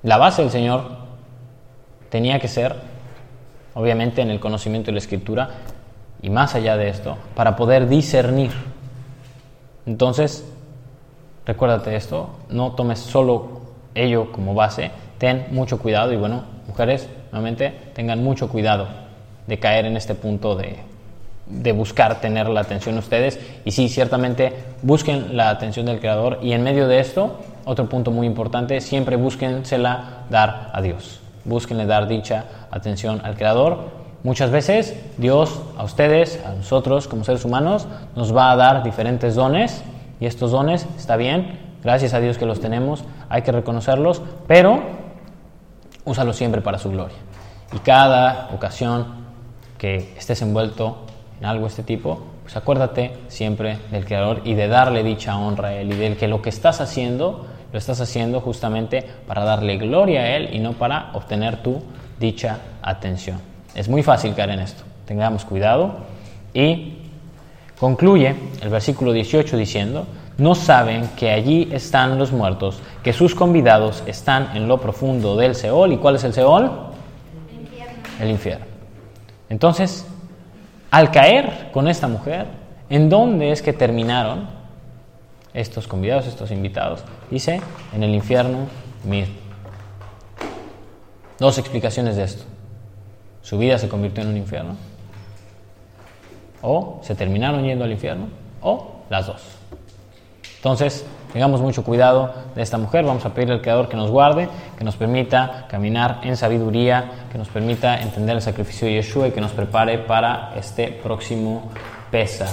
[0.02, 0.82] La base del Señor
[2.10, 2.76] tenía que ser,
[3.72, 5.48] obviamente, en el conocimiento de la Escritura
[6.20, 8.50] y más allá de esto, para poder discernir.
[9.86, 10.46] Entonces,
[11.46, 13.63] recuérdate esto, no tomes solo
[13.94, 18.88] ello como base, ten mucho cuidado y bueno, mujeres, nuevamente, tengan mucho cuidado
[19.46, 20.76] de caer en este punto de,
[21.46, 23.38] de buscar tener la atención de ustedes.
[23.64, 26.38] Y sí, ciertamente busquen la atención del Creador.
[26.42, 31.86] Y en medio de esto, otro punto muy importante, siempre búsquensela dar a Dios, búsquenle
[31.86, 34.04] dar dicha atención al Creador.
[34.22, 37.86] Muchas veces Dios a ustedes, a nosotros como seres humanos,
[38.16, 39.82] nos va a dar diferentes dones.
[40.20, 44.82] Y estos dones, está bien, Gracias a Dios que los tenemos, hay que reconocerlos, pero
[46.06, 47.18] úsalos siempre para su gloria.
[47.74, 49.24] Y cada ocasión
[49.76, 51.04] que estés envuelto
[51.38, 55.68] en algo de este tipo, pues acuérdate siempre del Creador y de darle dicha honra
[55.68, 59.76] a Él y del que lo que estás haciendo, lo estás haciendo justamente para darle
[59.76, 61.82] gloria a Él y no para obtener tu
[62.18, 63.40] dicha atención.
[63.74, 65.96] Es muy fácil caer en esto, tengamos cuidado
[66.54, 66.98] y
[67.78, 70.06] concluye el versículo 18 diciendo,
[70.36, 75.54] no saben que allí están los muertos, que sus convidados están en lo profundo del
[75.54, 75.92] Seol.
[75.92, 76.70] ¿Y cuál es el Seol?
[78.20, 78.66] El infierno.
[79.48, 80.06] Entonces,
[80.90, 82.46] al caer con esta mujer,
[82.88, 84.48] ¿en dónde es que terminaron
[85.52, 87.04] estos convidados, estos invitados?
[87.30, 87.60] Dice,
[87.94, 88.66] en el infierno.
[91.38, 92.44] Dos explicaciones de esto.
[93.42, 94.76] Su vida se convirtió en un infierno.
[96.62, 98.28] O se terminaron yendo al infierno.
[98.62, 99.42] O las dos.
[100.64, 103.04] Entonces, tengamos mucho cuidado de esta mujer.
[103.04, 104.48] Vamos a pedirle al Creador que nos guarde,
[104.78, 109.32] que nos permita caminar en sabiduría, que nos permita entender el sacrificio de Yeshua y
[109.32, 111.68] que nos prepare para este próximo
[112.10, 112.48] Pesach.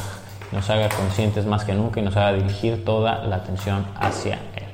[0.51, 4.65] Nos haga conscientes más que nunca y nos haga dirigir toda la atención hacia Él.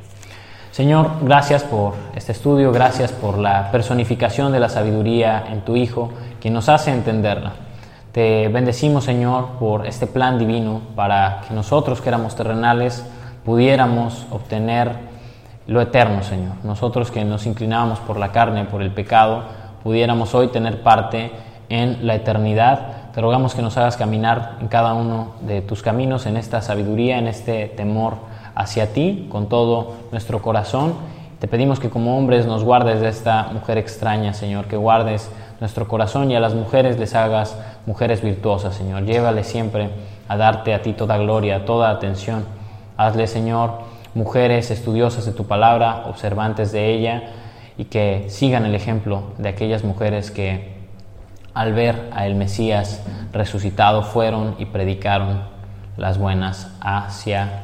[0.72, 6.10] Señor, gracias por este estudio, gracias por la personificación de la sabiduría en tu Hijo,
[6.42, 7.54] que nos hace entenderla.
[8.14, 13.06] te bendecimos, Señor, por este plan divino para que nosotros que éramos terrenales
[13.48, 14.92] pudiéramos obtener
[15.68, 16.56] lo eterno, Señor.
[16.66, 19.44] Nosotros que nos inclinábamos por la carne, por el pecado,
[19.84, 21.32] pudiéramos hoy tener parte
[21.70, 23.12] en la eternidad.
[23.14, 27.20] Te rogamos que nos hagas caminar en cada uno de tus caminos, en esta sabiduría,
[27.20, 28.18] en este temor
[28.54, 30.96] hacia ti, con todo nuestro corazón.
[31.40, 35.32] Te pedimos que como hombres nos guardes de esta mujer extraña, Señor, que guardes
[35.62, 39.06] nuestro corazón y a las mujeres les hagas mujeres virtuosas, Señor.
[39.06, 39.90] Llévale siempre
[40.28, 42.57] a darte a ti toda gloria, toda atención.
[42.98, 43.80] Hazle, Señor,
[44.16, 47.24] mujeres estudiosas de tu palabra, observantes de ella
[47.78, 50.76] y que sigan el ejemplo de aquellas mujeres que
[51.54, 55.42] al ver a el Mesías resucitado fueron y predicaron
[55.96, 57.64] las buenas hacia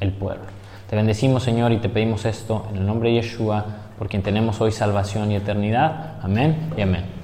[0.00, 0.44] el pueblo.
[0.88, 3.64] Te bendecimos, Señor, y te pedimos esto en el nombre de Yeshua,
[3.98, 6.14] por quien tenemos hoy salvación y eternidad.
[6.22, 7.23] Amén y amén.